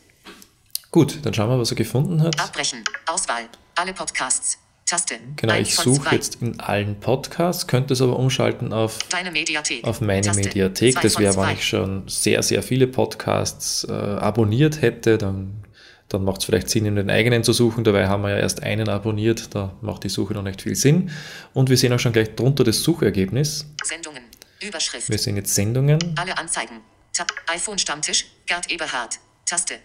Gut, 0.91 1.19
dann 1.23 1.33
schauen 1.33 1.49
wir, 1.49 1.59
was 1.59 1.71
er 1.71 1.75
gefunden 1.75 2.21
hat. 2.21 2.39
Abbrechen. 2.39 2.83
Auswahl. 3.07 3.49
Alle 3.75 3.93
Podcasts. 3.93 4.59
Taste. 4.87 5.15
Genau, 5.35 5.53
ich 5.55 5.75
suche 5.75 6.15
jetzt 6.15 6.41
in 6.41 6.61
allen 6.61 6.97
Podcasts, 7.01 7.67
könnte 7.67 7.93
es 7.93 8.01
aber 8.01 8.17
umschalten 8.17 8.71
auf, 8.71 8.99
Deine 9.09 9.31
Mediathek. 9.31 9.83
auf 9.83 9.99
meine 9.99 10.21
Taste. 10.21 10.41
Mediathek. 10.41 10.93
Zwei 10.93 11.01
Das 11.01 11.19
wäre, 11.19 11.35
wenn 11.35 11.49
ich 11.49 11.67
schon 11.67 12.07
sehr, 12.07 12.41
sehr 12.41 12.63
viele 12.63 12.87
Podcasts 12.87 13.83
äh, 13.83 13.91
abonniert 13.91 14.81
hätte, 14.81 15.17
dann, 15.17 15.65
dann 16.07 16.23
macht 16.23 16.39
es 16.39 16.45
vielleicht 16.45 16.69
Sinn, 16.69 16.85
in 16.85 16.95
den 16.95 17.09
eigenen 17.09 17.43
zu 17.43 17.51
suchen. 17.51 17.83
Dabei 17.83 18.07
haben 18.07 18.23
wir 18.23 18.29
ja 18.29 18.37
erst 18.37 18.63
einen 18.63 18.87
abonniert, 18.87 19.53
da 19.53 19.75
macht 19.81 20.05
die 20.05 20.09
Suche 20.09 20.33
noch 20.33 20.43
nicht 20.43 20.61
viel 20.61 20.75
Sinn. 20.75 21.11
Und 21.53 21.69
wir 21.69 21.75
sehen 21.75 21.91
auch 21.91 21.99
schon 21.99 22.13
gleich 22.13 22.33
drunter 22.35 22.63
das 22.63 22.81
Suchergebnis. 22.81 23.65
Sendungen. 23.83 24.23
Überschrift. 24.65 25.09
Wir 25.09 25.17
sehen 25.17 25.35
jetzt 25.35 25.53
Sendungen. 25.53 25.99
Alle 26.17 26.37
Anzeigen. 26.37 26.79
Tab. 27.13 27.31
iPhone 27.47 27.77
Stammtisch. 27.77 28.25
Gerd 28.45 28.71
Eberhard. 28.71 29.19
Taste. 29.45 29.75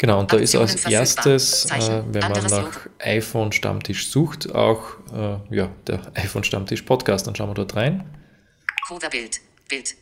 Genau, 0.00 0.18
und 0.18 0.32
da 0.32 0.38
ist 0.38 0.56
Aktionen 0.56 0.70
als 0.70 0.86
erstes, 0.86 1.66
äh, 1.66 2.02
wenn 2.10 2.22
man 2.22 2.32
nach 2.32 2.50
Logo. 2.50 2.90
iPhone 3.00 3.52
Stammtisch 3.52 4.08
sucht, 4.08 4.50
auch 4.54 4.94
äh, 5.12 5.54
ja, 5.54 5.68
der 5.86 6.00
iPhone 6.14 6.42
Stammtisch 6.42 6.80
Podcast. 6.80 7.26
Dann 7.26 7.36
schauen 7.36 7.50
wir 7.50 7.54
dort 7.54 7.76
rein. 7.76 8.08
Coverbild. 8.88 9.40
Bild. 9.68 9.94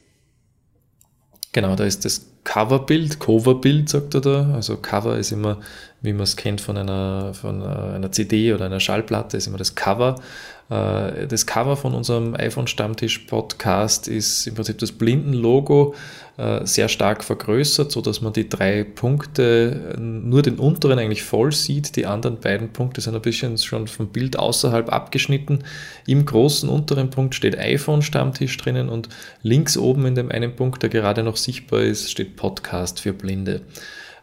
Genau, 1.50 1.74
da 1.74 1.82
ist 1.82 2.04
das 2.04 2.30
Coverbild, 2.44 3.18
Coverbild 3.18 3.88
sagt 3.88 4.14
er 4.14 4.20
da. 4.20 4.52
Also 4.54 4.76
Cover 4.76 5.18
ist 5.18 5.32
immer, 5.32 5.58
wie 6.00 6.12
man 6.12 6.22
es 6.22 6.36
kennt 6.36 6.60
von 6.60 6.76
einer, 6.76 7.34
von 7.34 7.60
äh, 7.60 7.64
einer 7.96 8.12
CD 8.12 8.52
oder 8.52 8.66
einer 8.66 8.78
Schallplatte, 8.78 9.36
ist 9.36 9.48
immer 9.48 9.58
das 9.58 9.74
Cover. 9.74 10.22
Äh, 10.70 11.26
Das 11.26 11.46
Cover 11.46 11.76
von 11.76 11.94
unserem 11.94 12.34
iPhone 12.34 12.66
Stammtisch 12.66 13.18
Podcast 13.20 14.08
ist 14.08 14.46
im 14.46 14.54
Prinzip 14.54 14.78
das 14.78 14.92
Blindenlogo 14.92 15.94
äh, 16.36 16.64
sehr 16.66 16.88
stark 16.88 17.24
vergrößert, 17.24 17.90
so 17.90 18.00
dass 18.00 18.20
man 18.20 18.32
die 18.32 18.48
drei 18.48 18.84
Punkte, 18.84 19.96
nur 19.98 20.42
den 20.42 20.58
unteren 20.58 20.98
eigentlich 20.98 21.22
voll 21.22 21.52
sieht. 21.52 21.96
Die 21.96 22.06
anderen 22.06 22.38
beiden 22.38 22.72
Punkte 22.72 23.00
sind 23.00 23.14
ein 23.14 23.22
bisschen 23.22 23.58
schon 23.58 23.88
vom 23.88 24.08
Bild 24.08 24.38
außerhalb 24.38 24.92
abgeschnitten. 24.92 25.64
Im 26.06 26.24
großen 26.24 26.68
unteren 26.68 27.10
Punkt 27.10 27.34
steht 27.34 27.58
iPhone 27.58 28.02
Stammtisch 28.02 28.56
drinnen 28.56 28.88
und 28.88 29.08
links 29.42 29.76
oben 29.76 30.06
in 30.06 30.14
dem 30.14 30.30
einen 30.30 30.54
Punkt, 30.54 30.82
der 30.82 30.90
gerade 30.90 31.22
noch 31.22 31.36
sichtbar 31.36 31.80
ist, 31.80 32.10
steht 32.10 32.36
Podcast 32.36 33.00
für 33.00 33.12
Blinde. 33.12 33.62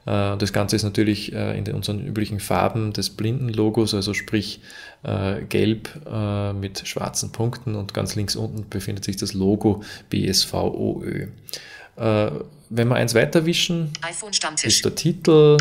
Äh, 0.05 0.37
Das 0.37 0.53
Ganze 0.53 0.75
ist 0.75 0.83
natürlich 0.83 1.33
äh, 1.33 1.57
in 1.57 1.71
unseren 1.73 2.05
üblichen 2.05 2.39
Farben 2.39 2.93
des 2.93 3.09
Blindenlogos, 3.09 3.93
also 3.93 4.13
sprich 4.13 4.61
äh, 5.03 5.41
gelb 5.43 5.89
mit 6.59 6.87
schwarzen 6.87 7.31
Punkten 7.31 7.75
und 7.75 7.93
ganz 7.93 8.15
links 8.15 8.35
unten 8.35 8.67
befindet 8.69 9.05
sich 9.05 9.17
das 9.17 9.33
Logo 9.33 9.83
BSVOÖ. 10.09 11.27
Wenn 11.97 12.87
wir 12.87 12.95
eins 12.95 13.13
weiterwischen, 13.13 13.93
ist 14.63 14.83
der 14.83 14.95
Titel, 14.95 15.57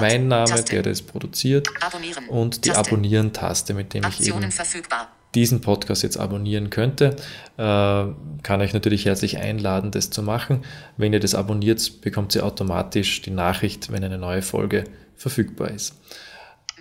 mein 0.00 0.28
Name, 0.28 0.50
Taste. 0.50 0.72
der 0.72 0.82
das 0.82 1.00
produziert 1.00 1.68
Abonnieren. 1.80 2.28
und 2.28 2.64
die 2.64 2.70
Taste. 2.70 2.90
Abonnieren-Taste, 2.90 3.74
mit 3.74 3.94
dem 3.94 4.00
ich 4.00 4.06
Aktionen 4.06 4.42
eben 4.42 4.52
verfügbar. 4.52 5.13
Diesen 5.34 5.60
Podcast 5.60 6.02
jetzt 6.02 6.16
abonnieren 6.16 6.70
könnte, 6.70 7.16
äh, 7.56 7.62
kann 8.42 8.60
euch 8.60 8.72
natürlich 8.72 9.04
herzlich 9.04 9.38
einladen, 9.38 9.90
das 9.90 10.10
zu 10.10 10.22
machen. 10.22 10.62
Wenn 10.96 11.12
ihr 11.12 11.20
das 11.20 11.34
abonniert, 11.34 12.00
bekommt 12.00 12.34
ihr 12.34 12.44
automatisch 12.44 13.22
die 13.22 13.30
Nachricht, 13.30 13.92
wenn 13.92 14.04
eine 14.04 14.18
neue 14.18 14.42
Folge 14.42 14.84
verfügbar 15.16 15.70
ist. 15.70 15.94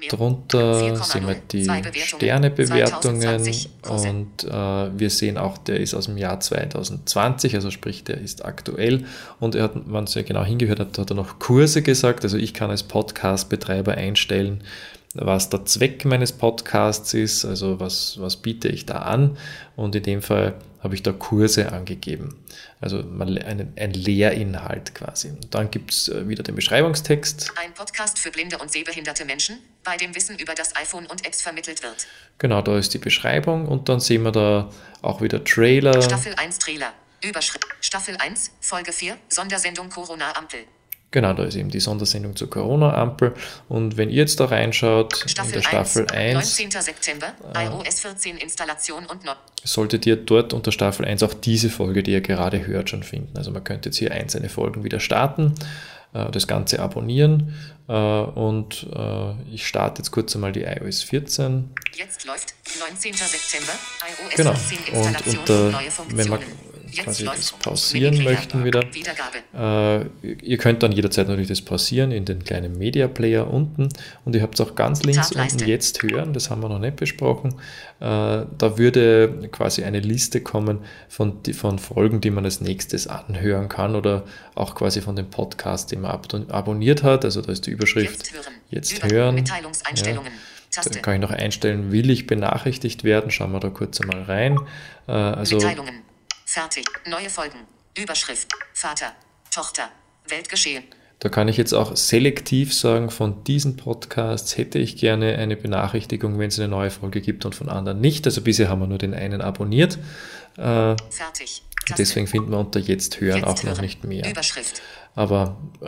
Drunter 0.10 0.80
4,0. 0.80 1.04
sehen 1.04 1.28
wir 1.28 1.36
die. 1.36 1.64
Sternebewertungen 2.00 3.22
2020 3.22 3.70
Kurse. 3.82 4.10
und 4.10 4.44
äh, 4.44 5.00
wir 5.00 5.10
sehen 5.10 5.38
auch, 5.38 5.58
der 5.58 5.80
ist 5.80 5.94
aus 5.94 6.06
dem 6.06 6.18
Jahr 6.18 6.40
2020, 6.40 7.56
also 7.56 7.72
sprich, 7.72 8.04
der 8.04 8.20
ist 8.20 8.44
aktuell 8.44 9.06
und 9.40 9.56
er 9.56 9.64
hat, 9.64 9.76
wenn 9.76 9.92
man 9.92 10.08
sehr 10.08 10.24
genau 10.24 10.44
hingehört 10.44 10.80
hat, 10.80 10.98
hat 10.98 11.10
er 11.10 11.16
noch 11.16 11.40
Kurse 11.40 11.82
gesagt, 11.82 12.24
also 12.24 12.38
ich 12.38 12.54
kann 12.54 12.70
als 12.70 12.84
Podcast-Betreiber 12.84 13.94
einstellen, 13.94 14.64
was 15.14 15.50
der 15.50 15.66
Zweck 15.66 16.06
meines 16.06 16.32
Podcasts 16.32 17.14
ist, 17.14 17.46
also 17.46 17.80
was, 17.80 18.20
was 18.20 18.38
biete 18.38 18.68
ich 18.68 18.86
da 18.86 19.00
an 19.00 19.38
und 19.76 19.96
in 19.96 20.04
dem 20.04 20.22
Fall 20.22 20.56
habe 20.82 20.96
ich 20.96 21.04
da 21.04 21.14
Kurse 21.14 21.72
angegeben, 21.72 22.44
also 22.82 22.98
einen, 23.00 23.74
ein 23.78 23.94
Lehrinhalt 23.94 24.94
quasi. 24.94 25.30
Und 25.30 25.54
dann 25.54 25.72
gibt 25.72 25.92
es 25.92 26.12
wieder 26.28 26.44
den 26.44 26.56
Beschreibungstext, 26.56 27.54
Ein 27.56 27.74
Podcast 27.74 28.20
für 28.20 28.32
blinde 28.32 28.58
und 28.58 28.70
sehbehinderte 28.70 29.24
Menschen, 29.24 29.60
bei 29.84 29.96
dem 29.96 30.14
Wissen 30.14 30.38
über 30.38 30.56
das 30.56 30.76
iPhone 30.76 31.06
und 31.06 31.26
Apps 31.26 31.42
vermittelt 31.42 31.84
wird. 31.84 32.08
Genau, 32.38 32.62
da 32.62 32.78
ist 32.78 32.94
die 32.94 32.98
Beschreibung 32.98 33.68
und 33.68 33.88
dann 33.88 34.02
sehen 34.02 34.24
wir 34.24 34.32
da 34.32 34.70
auch 35.02 35.22
wieder 35.22 35.44
Trailer. 35.44 36.02
Staffel 36.02 36.34
1 36.36 36.60
Trailer. 36.60 36.92
Überschrift. 37.24 37.66
Staffel 37.80 38.18
1, 38.18 38.52
Folge 38.60 38.92
4, 38.92 39.16
Sondersendung 39.30 39.90
Corona-Ampel. 39.90 40.60
Genau, 41.14 41.32
da 41.34 41.44
ist 41.44 41.56
eben 41.56 41.70
die 41.70 41.80
Sondersendung 41.80 42.36
zur 42.36 42.50
Corona-Ampel. 42.50 43.36
Und 43.70 43.98
wenn 43.98 44.10
ihr 44.10 44.16
jetzt 44.16 44.40
da 44.40 44.46
reinschaut, 44.46 45.22
in 45.22 45.30
Staffel, 45.30 45.52
der 45.52 45.62
Staffel 45.62 46.08
1, 46.08 46.60
19. 46.60 46.82
September, 46.82 47.28
iOS 47.56 48.00
14 48.00 48.38
Installation 48.38 49.06
und 49.06 49.24
Not. 49.24 49.38
solltet 49.64 50.08
ihr 50.08 50.16
dort 50.16 50.54
unter 50.54 50.72
Staffel 50.72 51.06
1 51.06 51.22
auch 51.22 51.36
diese 51.36 51.70
Folge, 51.70 52.02
die 52.02 52.14
ihr 52.14 52.22
gerade 52.22 52.66
hört, 52.66 52.90
schon 52.90 53.04
finden. 53.04 53.38
Also 53.38 53.52
man 53.52 53.64
könnte 53.64 53.90
jetzt 53.90 53.98
hier 53.98 54.12
einzelne 54.12 54.50
Folgen 54.50 54.84
wieder 54.84 55.00
starten, 55.00 55.54
äh, 56.16 56.32
das 56.32 56.48
Ganze 56.48 56.80
abonnieren 56.80 57.54
äh, 57.88 57.94
und 57.94 58.88
äh, 58.92 59.54
ich 59.54 59.68
starte 59.68 60.02
jetzt 60.02 60.10
kurz 60.10 60.34
einmal 60.34 60.52
die 60.52 60.64
iOS 60.64 61.04
14. 61.04 61.70
Jetzt 61.96 62.26
läuft 62.26 62.56
19. 62.80 63.14
September, 63.14 63.74
iOS 64.02 64.36
Genau. 64.36 64.54
14 64.56 64.96
Und 64.96 65.06
Installation 65.06 65.40
unter, 65.42 65.66
und 65.66 65.72
neue 65.74 66.18
wenn 66.18 66.32
wir 66.32 66.40
Funktionen. 66.94 67.32
quasi 67.32 67.52
das 67.52 67.60
pausieren 67.60 68.24
möchten 68.24 68.64
wieder. 68.64 68.84
Äh, 69.54 70.06
ihr 70.42 70.58
könnt 70.58 70.84
dann 70.84 70.92
jederzeit 70.92 71.28
natürlich 71.28 71.50
das 71.50 71.62
pausieren 71.62 72.12
in 72.12 72.26
den 72.26 72.44
kleinen 72.44 72.78
Media 72.78 73.08
Player 73.08 73.52
unten 73.52 73.90
und 74.26 74.36
ihr 74.36 74.42
habt 74.42 74.56
es 74.56 74.62
auch 74.62 74.76
ganz 74.76 75.04
links 75.04 75.30
Tableiste. 75.30 75.58
unten 75.58 75.70
jetzt 75.70 76.04
hören, 76.04 76.34
das 76.34 76.50
haben 76.50 76.62
wir 76.62 76.70
noch 76.70 76.80
nicht 76.80 76.96
besprochen. 76.96 77.56
Äh, 78.00 78.46
da 78.58 78.78
würde 78.78 79.50
quasi 79.52 79.84
eine 79.84 80.00
Liste 80.00 80.42
kommen 80.42 80.80
von, 81.10 81.40
von 81.54 81.80
Folgen, 81.80 82.22
die 82.22 82.32
man 82.32 82.46
als 82.46 82.62
nächstes 82.62 83.08
anhören 83.08 83.70
kann 83.70 83.96
oder 83.96 84.24
auch 84.56 84.76
quasi 84.76 85.02
von 85.02 85.16
dem 85.16 85.30
Podcast, 85.30 85.92
den 85.92 86.02
man 86.02 86.12
ab, 86.12 86.28
abonniert 86.50 87.04
hat. 87.04 87.26
Also 87.26 87.42
da 87.42 87.52
ist 87.52 87.66
die 87.68 87.72
Überschrift 87.72 88.10
Jetzt 88.10 88.34
hören. 88.34 88.54
Jetzt 88.70 89.04
hören. 89.04 89.36
Mitteilungseinstellungen. 89.36 90.32
Taste. 90.74 90.90
Da 90.90 91.00
kann 91.02 91.16
ich 91.16 91.22
noch 91.22 91.30
einstellen, 91.30 91.92
will 91.92 92.10
ich 92.10 92.26
benachrichtigt 92.26 93.04
werden? 93.04 93.30
Schauen 93.30 93.52
wir 93.52 93.60
da 93.60 93.70
kurz 93.70 94.02
einmal 94.02 94.24
rein. 94.24 94.60
Äh, 95.08 95.12
also. 95.12 95.60
Fertig. 96.54 96.86
Neue 97.10 97.32
Folgen. 97.32 97.58
Überschrift. 97.98 98.48
Vater. 98.76 99.14
Tochter. 99.50 99.90
Weltgeschehen. 100.28 100.84
Da 101.18 101.30
kann 101.30 101.48
ich 101.48 101.58
jetzt 101.58 101.74
auch 101.74 101.96
selektiv 101.96 102.76
sagen, 102.76 103.10
von 103.10 103.44
diesen 103.44 103.76
Podcasts 103.76 104.56
hätte 104.56 104.78
ich 104.78 104.98
gerne 104.98 105.36
eine 105.40 105.58
Benachrichtigung, 105.58 106.38
wenn 106.38 106.50
es 106.50 106.60
eine 106.60 106.68
neue 106.68 106.92
Folge 106.92 107.22
gibt 107.22 107.46
und 107.46 107.56
von 107.56 107.70
anderen 107.70 108.02
nicht. 108.02 108.28
Also 108.28 108.42
bisher 108.42 108.70
haben 108.70 108.82
wir 108.82 108.86
nur 108.88 109.00
den 109.00 109.16
einen 109.16 109.42
abonniert. 109.42 109.98
Äh, 110.58 110.96
Fertig. 111.10 111.64
Deswegen 111.98 112.28
finden 112.28 112.52
wir 112.52 112.60
unter 112.60 112.80
Jetzt 112.80 113.20
hören 113.20 113.38
Jetzt 113.38 113.48
auch 113.48 113.64
noch 113.64 113.72
hören. 113.72 113.82
nicht 113.82 114.04
mehr. 114.04 114.30
Überschrift. 114.30 114.84
Aber 115.16 115.58
äh, 115.82 115.88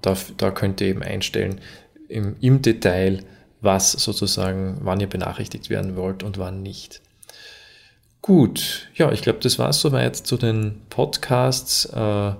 da, 0.00 0.16
da 0.38 0.50
könnt 0.50 0.80
ihr 0.80 0.86
eben 0.86 1.02
einstellen 1.02 1.60
im, 2.08 2.36
im 2.40 2.62
Detail, 2.62 3.22
was 3.60 3.92
sozusagen, 3.92 4.78
wann 4.80 4.98
ihr 4.98 5.08
benachrichtigt 5.08 5.68
werden 5.68 5.94
wollt 5.94 6.22
und 6.22 6.38
wann 6.38 6.62
nicht. 6.62 7.02
Gut, 8.26 8.88
ja, 8.96 9.12
ich 9.12 9.22
glaube, 9.22 9.38
das 9.40 9.56
war 9.60 9.68
es 9.68 9.80
soweit 9.80 10.16
zu 10.16 10.36
den 10.36 10.82
Podcasts. 10.90 11.84
Äh, 11.84 12.32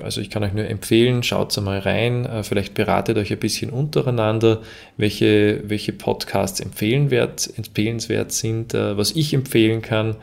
also 0.00 0.20
ich 0.20 0.30
kann 0.30 0.42
euch 0.42 0.52
nur 0.52 0.66
empfehlen, 0.66 1.22
schaut 1.22 1.56
mal 1.60 1.78
rein, 1.78 2.24
äh, 2.24 2.42
vielleicht 2.42 2.74
beratet 2.74 3.16
euch 3.16 3.30
ein 3.30 3.38
bisschen 3.38 3.70
untereinander, 3.70 4.62
welche, 4.96 5.62
welche 5.64 5.92
Podcasts 5.92 6.58
empfehlenwert, 6.58 7.56
empfehlenswert 7.56 8.32
sind. 8.32 8.74
Äh, 8.74 8.98
was 8.98 9.12
ich 9.12 9.32
empfehlen 9.32 9.80
kann, 9.80 10.16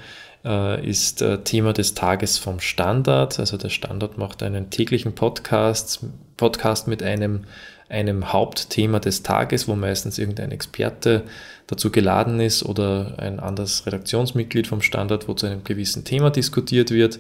ist 0.44 1.24
Thema 1.44 1.72
des 1.72 1.94
Tages 1.94 2.40
vom 2.40 2.60
Standard. 2.60 3.40
Also 3.40 3.58
der 3.58 3.70
Standard 3.70 4.18
macht 4.18 4.42
einen 4.42 4.72
täglichen 4.72 5.14
Podcast, 5.14 6.04
Podcast 6.36 6.88
mit 6.88 7.04
einem, 7.04 7.42
einem 7.90 8.34
Hauptthema 8.34 9.00
des 9.00 9.22
Tages, 9.22 9.68
wo 9.68 9.76
meistens 9.76 10.18
irgendein 10.18 10.52
Experte 10.52 11.24
dazu 11.72 11.90
geladen 11.90 12.40
ist 12.40 12.64
oder 12.64 13.16
ein 13.18 13.40
anderes 13.40 13.86
Redaktionsmitglied 13.86 14.68
vom 14.68 14.82
Standard, 14.82 15.28
wo 15.28 15.34
zu 15.34 15.46
einem 15.46 15.64
gewissen 15.64 16.04
Thema 16.04 16.30
diskutiert 16.30 16.92
wird. 16.92 17.20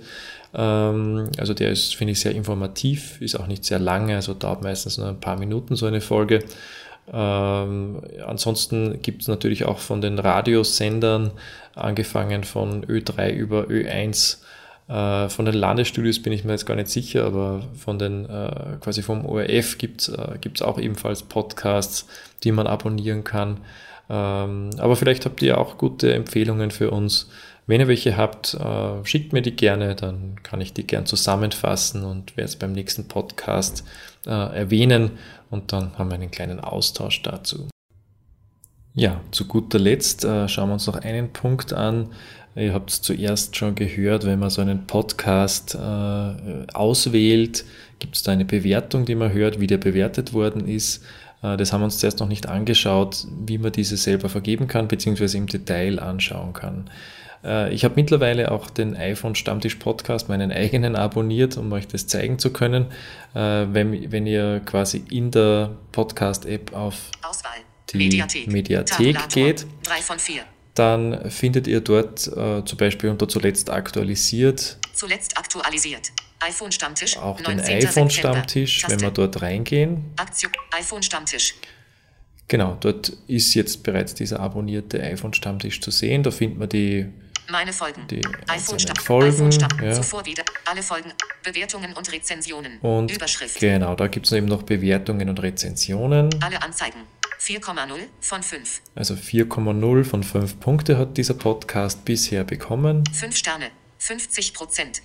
Ähm, 0.53 1.29
also 1.37 1.53
der 1.53 1.71
ist, 1.71 1.95
finde 1.95 2.11
ich, 2.11 2.19
sehr 2.19 2.35
informativ, 2.35 3.21
ist 3.21 3.39
auch 3.39 3.47
nicht 3.47 3.63
sehr 3.63 3.79
lange, 3.79 4.15
also 4.15 4.33
dauert 4.33 4.61
meistens 4.61 4.97
nur 4.97 5.07
ein 5.07 5.21
paar 5.21 5.37
Minuten 5.37 5.75
so 5.75 5.85
eine 5.85 6.01
Folge. 6.01 6.43
Ähm, 7.11 8.01
ansonsten 8.25 9.01
gibt 9.01 9.21
es 9.21 9.27
natürlich 9.27 9.65
auch 9.65 9.79
von 9.79 10.01
den 10.01 10.19
Radiosendern, 10.19 11.31
angefangen 11.75 12.43
von 12.43 12.85
Ö3 12.85 13.31
über 13.31 13.63
Ö1, 13.65 14.37
äh, 14.91 15.29
von 15.29 15.45
den 15.45 15.55
Landesstudios 15.55 16.21
bin 16.21 16.33
ich 16.33 16.43
mir 16.43 16.51
jetzt 16.51 16.65
gar 16.65 16.75
nicht 16.75 16.89
sicher, 16.89 17.25
aber 17.25 17.61
von 17.77 17.97
den 17.97 18.25
äh, 18.25 18.77
quasi 18.81 19.01
vom 19.01 19.25
ORF 19.25 19.77
gibt 19.77 20.01
es 20.01 20.09
äh, 20.09 20.63
auch 20.63 20.79
ebenfalls 20.79 21.23
Podcasts, 21.23 22.07
die 22.43 22.51
man 22.51 22.67
abonnieren 22.67 23.23
kann. 23.23 23.61
Ähm, 24.09 24.71
aber 24.77 24.95
vielleicht 24.97 25.25
habt 25.25 25.41
ihr 25.41 25.57
auch 25.57 25.77
gute 25.77 26.13
Empfehlungen 26.13 26.71
für 26.71 26.91
uns. 26.91 27.29
Wenn 27.67 27.79
ihr 27.79 27.87
welche 27.87 28.17
habt, 28.17 28.57
schickt 29.03 29.31
mir 29.31 29.43
die 29.43 29.55
gerne, 29.55 29.95
dann 29.95 30.35
kann 30.43 30.59
ich 30.59 30.73
die 30.73 30.85
gern 30.85 31.05
zusammenfassen 31.05 32.03
und 32.03 32.35
werde 32.35 32.49
es 32.49 32.55
beim 32.57 32.73
nächsten 32.73 33.07
Podcast 33.07 33.85
äh, 34.25 34.29
erwähnen 34.29 35.11
und 35.49 35.71
dann 35.71 35.97
haben 35.97 36.09
wir 36.09 36.15
einen 36.15 36.31
kleinen 36.31 36.59
Austausch 36.59 37.21
dazu. 37.21 37.70
Ja, 38.93 39.21
zu 39.31 39.45
guter 39.47 39.79
Letzt 39.79 40.25
äh, 40.25 40.49
schauen 40.49 40.69
wir 40.69 40.73
uns 40.73 40.87
noch 40.87 40.97
einen 40.97 41.31
Punkt 41.31 41.71
an. 41.71 42.09
Ihr 42.55 42.73
habt 42.73 42.89
es 42.89 43.01
zuerst 43.01 43.55
schon 43.55 43.75
gehört, 43.75 44.25
wenn 44.25 44.39
man 44.39 44.49
so 44.49 44.61
einen 44.61 44.85
Podcast 44.85 45.75
äh, 45.75 45.77
auswählt, 46.73 47.63
gibt 47.99 48.17
es 48.17 48.23
da 48.23 48.33
eine 48.33 48.43
Bewertung, 48.43 49.05
die 49.05 49.15
man 49.15 49.31
hört, 49.31 49.61
wie 49.61 49.67
der 49.67 49.77
bewertet 49.77 50.33
worden 50.33 50.67
ist. 50.67 51.05
Äh, 51.41 51.55
das 51.55 51.71
haben 51.71 51.79
wir 51.79 51.85
uns 51.85 51.99
zuerst 51.99 52.19
noch 52.19 52.27
nicht 52.27 52.49
angeschaut, 52.49 53.25
wie 53.45 53.57
man 53.57 53.71
diese 53.71 53.95
selber 53.95 54.27
vergeben 54.27 54.67
kann, 54.67 54.89
beziehungsweise 54.89 55.37
im 55.37 55.47
Detail 55.47 55.99
anschauen 55.99 56.51
kann. 56.51 56.89
Äh, 57.45 57.73
ich 57.73 57.85
habe 57.85 57.95
mittlerweile 57.95 58.51
auch 58.51 58.69
den 58.69 58.97
iPhone 58.97 59.35
Stammtisch 59.35 59.75
Podcast, 59.75 60.27
meinen 60.27 60.51
eigenen, 60.51 60.97
abonniert, 60.97 61.55
um 61.55 61.71
euch 61.71 61.87
das 61.87 62.07
zeigen 62.07 62.39
zu 62.39 62.51
können. 62.51 62.87
Äh, 63.33 63.67
wenn, 63.71 64.11
wenn 64.11 64.27
ihr 64.27 64.61
quasi 64.65 65.01
in 65.09 65.31
der 65.31 65.71
Podcast-App 65.93 66.73
auf 66.73 67.11
Auswahl. 67.23 67.70
Die 67.93 67.97
Mediathek. 67.97 68.47
Mediathek, 68.47 69.29
geht, 69.29 69.65
dann 70.75 71.29
findet 71.29 71.67
ihr 71.67 71.81
dort 71.81 72.27
äh, 72.27 72.63
zum 72.63 72.77
Beispiel 72.77 73.09
unter 73.09 73.27
zuletzt 73.27 73.69
aktualisiert 73.69 74.77
Zuletzt 74.93 75.37
aktualisiert. 75.37 76.11
iPhone 76.41 76.71
Stammtisch. 76.71 77.17
auch 77.17 77.37
den 77.41 77.57
19. 77.57 77.87
iPhone. 77.87 78.09
Stammtisch, 78.09 78.85
wenn 78.87 79.01
wir 79.01 79.11
dort 79.11 79.41
reingehen. 79.41 80.05
Aktion. 80.17 80.51
iPhone 80.77 81.03
Stammtisch. 81.03 81.55
Genau, 82.47 82.77
dort 82.79 83.13
ist 83.27 83.53
jetzt 83.55 83.81
bereits 83.83 84.13
dieser 84.13 84.39
abonnierte 84.41 85.01
iPhone 85.01 85.33
Stammtisch 85.33 85.79
zu 85.81 85.89
sehen. 85.91 86.21
Da 86.23 86.31
findet 86.31 86.59
man 86.59 86.69
die 86.69 87.07
Meine 87.49 87.71
Folgen. 87.73 88.05
Die 88.09 88.21
iPhone 88.47 88.77
Stamm. 88.79 88.95
Folgen, 88.97 89.33
iPhone 89.35 89.51
Stamm. 89.53 89.69
ja. 89.81 89.93
Zuvor 89.93 90.25
wieder. 90.25 90.43
Alle 90.65 90.83
Folgen. 90.83 91.11
Bewertungen 91.43 91.93
und 91.93 92.11
Rezensionen. 92.11 92.77
und 92.79 93.09
Überschrift. 93.11 93.59
genau, 93.59 93.95
da 93.95 94.07
gibt 94.07 94.25
es 94.25 94.31
eben 94.33 94.47
noch 94.47 94.63
Bewertungen 94.63 95.29
und 95.29 95.41
Rezensionen. 95.41 96.29
Alle 96.43 96.61
Anzeigen. 96.61 96.99
4,0 97.41 97.97
von 98.19 98.43
5. 98.43 98.81
Also 98.93 99.15
4,0 99.15 100.03
von 100.03 100.23
5 100.23 100.59
Punkte 100.59 100.99
hat 100.99 101.17
dieser 101.17 101.33
Podcast 101.33 102.05
bisher 102.05 102.43
bekommen. 102.43 103.03
5 103.13 103.35
Sterne. 103.35 103.65
50 103.97 104.53
Prozent. 104.53 105.01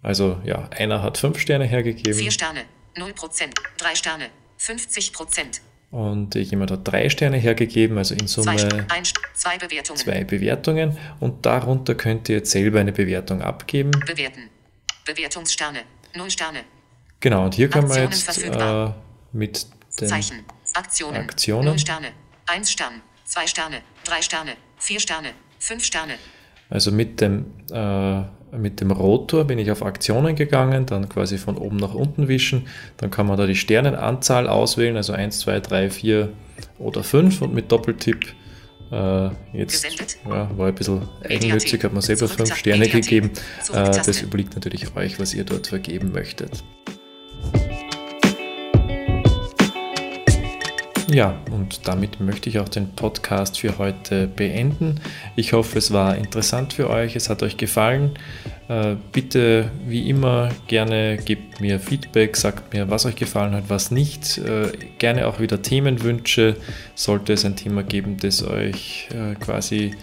Also 0.00 0.40
ja, 0.44 0.68
einer 0.70 1.02
hat 1.02 1.18
5 1.18 1.40
Sterne 1.40 1.64
hergegeben 1.64 2.14
4 2.14 2.30
Sterne. 2.30 2.60
0 2.96 3.12
Prozent. 3.12 3.54
3 3.78 3.94
Sterne. 3.96 4.26
50 4.58 5.12
Prozent. 5.12 5.62
und 5.90 6.36
jemand 6.36 6.70
hat 6.70 6.86
3 6.86 7.08
Sterne 7.10 7.38
hergegeben, 7.38 7.98
also 7.98 8.14
in 8.14 8.28
2 8.28 8.56
Summe 8.56 8.86
ein, 8.88 9.02
zwei 9.34 9.58
Bewertungen. 9.58 9.98
zwei 9.98 10.22
Bewertungen 10.22 10.96
und 11.18 11.44
darunter 11.44 11.96
könnt 11.96 12.28
ihr 12.28 12.36
jetzt 12.36 12.52
selber 12.52 12.78
eine 12.78 12.92
Bewertung 12.92 13.42
abgeben. 13.42 13.90
Bewerten. 14.06 14.48
Bewertungssterne. 15.04 15.80
0 16.14 16.30
Sterne. 16.30 16.60
Genau, 17.18 17.46
und 17.46 17.54
hier 17.54 17.68
kann 17.68 17.88
man 17.88 17.98
Aktionen 17.98 18.44
jetzt 18.44 18.44
äh, 18.44 18.92
mit 19.32 19.66
den 20.00 20.08
Zeichen. 20.08 20.44
Aktionen. 20.74 21.16
Aktionen. 21.16 21.64
0 21.66 21.78
Sterne. 21.78 22.06
1 22.46 22.70
Stern. 22.70 23.02
2 23.24 23.46
Sterne. 23.46 23.76
3 24.04 24.22
Sterne. 24.22 24.52
4 24.78 25.00
Sterne. 25.00 25.28
5 25.58 25.84
Sterne. 25.84 26.14
Also 26.68 26.92
mit 26.92 27.20
dem, 27.20 27.46
äh, 27.72 28.22
mit 28.56 28.80
dem 28.80 28.90
Rotor 28.90 29.44
bin 29.44 29.58
ich 29.58 29.70
auf 29.70 29.82
Aktionen 29.84 30.36
gegangen, 30.36 30.86
dann 30.86 31.08
quasi 31.08 31.38
von 31.38 31.56
oben 31.56 31.76
nach 31.76 31.94
unten 31.94 32.28
wischen. 32.28 32.68
Dann 32.96 33.10
kann 33.10 33.26
man 33.26 33.36
da 33.36 33.46
die 33.46 33.56
Sternenanzahl 33.56 34.48
auswählen, 34.48 34.96
also 34.96 35.12
1, 35.12 35.40
2, 35.40 35.60
3, 35.60 35.90
4 35.90 36.32
oder 36.78 37.02
5 37.02 37.42
und 37.42 37.54
mit 37.54 37.70
Doppeltipp 37.70 38.34
äh, 38.90 39.30
jetzt 39.52 39.86
ja, 40.24 40.50
war 40.56 40.68
ein 40.68 40.74
bisschen 40.74 41.08
eigennützig, 41.22 41.84
hat 41.84 41.92
man 41.92 42.02
selber 42.02 42.26
Zurück- 42.26 42.48
5 42.48 42.56
Sterne 42.56 42.88
gegeben. 42.88 43.30
Äh, 43.72 43.90
das 43.90 44.22
überliegt 44.22 44.54
natürlich 44.54 44.96
euch, 44.96 45.20
was 45.20 45.34
ihr 45.34 45.44
dort 45.44 45.68
vergeben 45.68 46.12
möchtet. 46.12 46.64
Ja, 51.12 51.36
und 51.50 51.88
damit 51.88 52.20
möchte 52.20 52.48
ich 52.48 52.60
auch 52.60 52.68
den 52.68 52.90
Podcast 52.90 53.58
für 53.58 53.78
heute 53.78 54.28
beenden. 54.28 55.00
Ich 55.34 55.52
hoffe, 55.52 55.76
es 55.76 55.92
war 55.92 56.16
interessant 56.16 56.72
für 56.72 56.88
euch, 56.88 57.16
es 57.16 57.28
hat 57.28 57.42
euch 57.42 57.56
gefallen. 57.56 58.12
Äh, 58.68 58.94
bitte, 59.10 59.72
wie 59.88 60.08
immer, 60.08 60.50
gerne 60.68 61.16
gebt 61.16 61.60
mir 61.60 61.80
Feedback, 61.80 62.36
sagt 62.36 62.72
mir, 62.72 62.90
was 62.90 63.06
euch 63.06 63.16
gefallen 63.16 63.56
hat, 63.56 63.64
was 63.66 63.90
nicht. 63.90 64.38
Äh, 64.38 64.70
gerne 64.98 65.26
auch 65.26 65.40
wieder 65.40 65.60
Themenwünsche, 65.60 66.54
sollte 66.94 67.32
es 67.32 67.44
ein 67.44 67.56
Thema 67.56 67.82
geben, 67.82 68.16
das 68.20 68.44
euch 68.44 69.08
äh, 69.10 69.34
quasi 69.34 69.96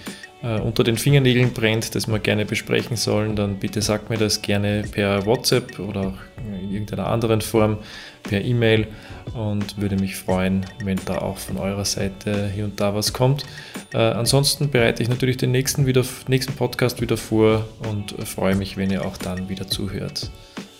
äh, 0.43 0.59
unter 0.59 0.83
den 0.83 0.97
Fingernägeln 0.97 1.53
brennt, 1.53 1.95
das 1.95 2.07
wir 2.07 2.19
gerne 2.19 2.45
besprechen 2.45 2.95
sollen, 2.95 3.35
dann 3.35 3.57
bitte 3.57 3.81
sagt 3.81 4.09
mir 4.09 4.17
das 4.17 4.41
gerne 4.41 4.83
per 4.91 5.25
WhatsApp 5.25 5.79
oder 5.79 6.01
auch 6.01 6.41
in 6.45 6.71
irgendeiner 6.71 7.07
anderen 7.07 7.41
Form 7.41 7.77
per 8.23 8.43
E-Mail 8.43 8.87
und 9.33 9.79
würde 9.79 9.95
mich 9.95 10.15
freuen, 10.15 10.65
wenn 10.83 10.99
da 11.05 11.19
auch 11.19 11.37
von 11.37 11.57
eurer 11.57 11.85
Seite 11.85 12.49
hier 12.53 12.65
und 12.65 12.79
da 12.79 12.93
was 12.93 13.13
kommt. 13.13 13.45
Äh, 13.93 13.97
ansonsten 13.97 14.69
bereite 14.69 15.01
ich 15.01 15.09
natürlich 15.09 15.37
den 15.37 15.51
nächsten, 15.51 15.85
wieder, 15.85 16.03
nächsten 16.27 16.53
Podcast 16.53 17.01
wieder 17.01 17.17
vor 17.17 17.67
und 17.89 18.11
freue 18.27 18.55
mich, 18.55 18.77
wenn 18.77 18.91
ihr 18.91 19.05
auch 19.05 19.17
dann 19.17 19.49
wieder 19.49 19.67
zuhört. 19.67 20.29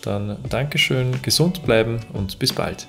Dann 0.04 0.38
Dankeschön, 0.50 1.22
gesund 1.22 1.66
bleiben 1.66 2.00
und 2.14 2.40
bis 2.40 2.54
bald. 2.54 2.88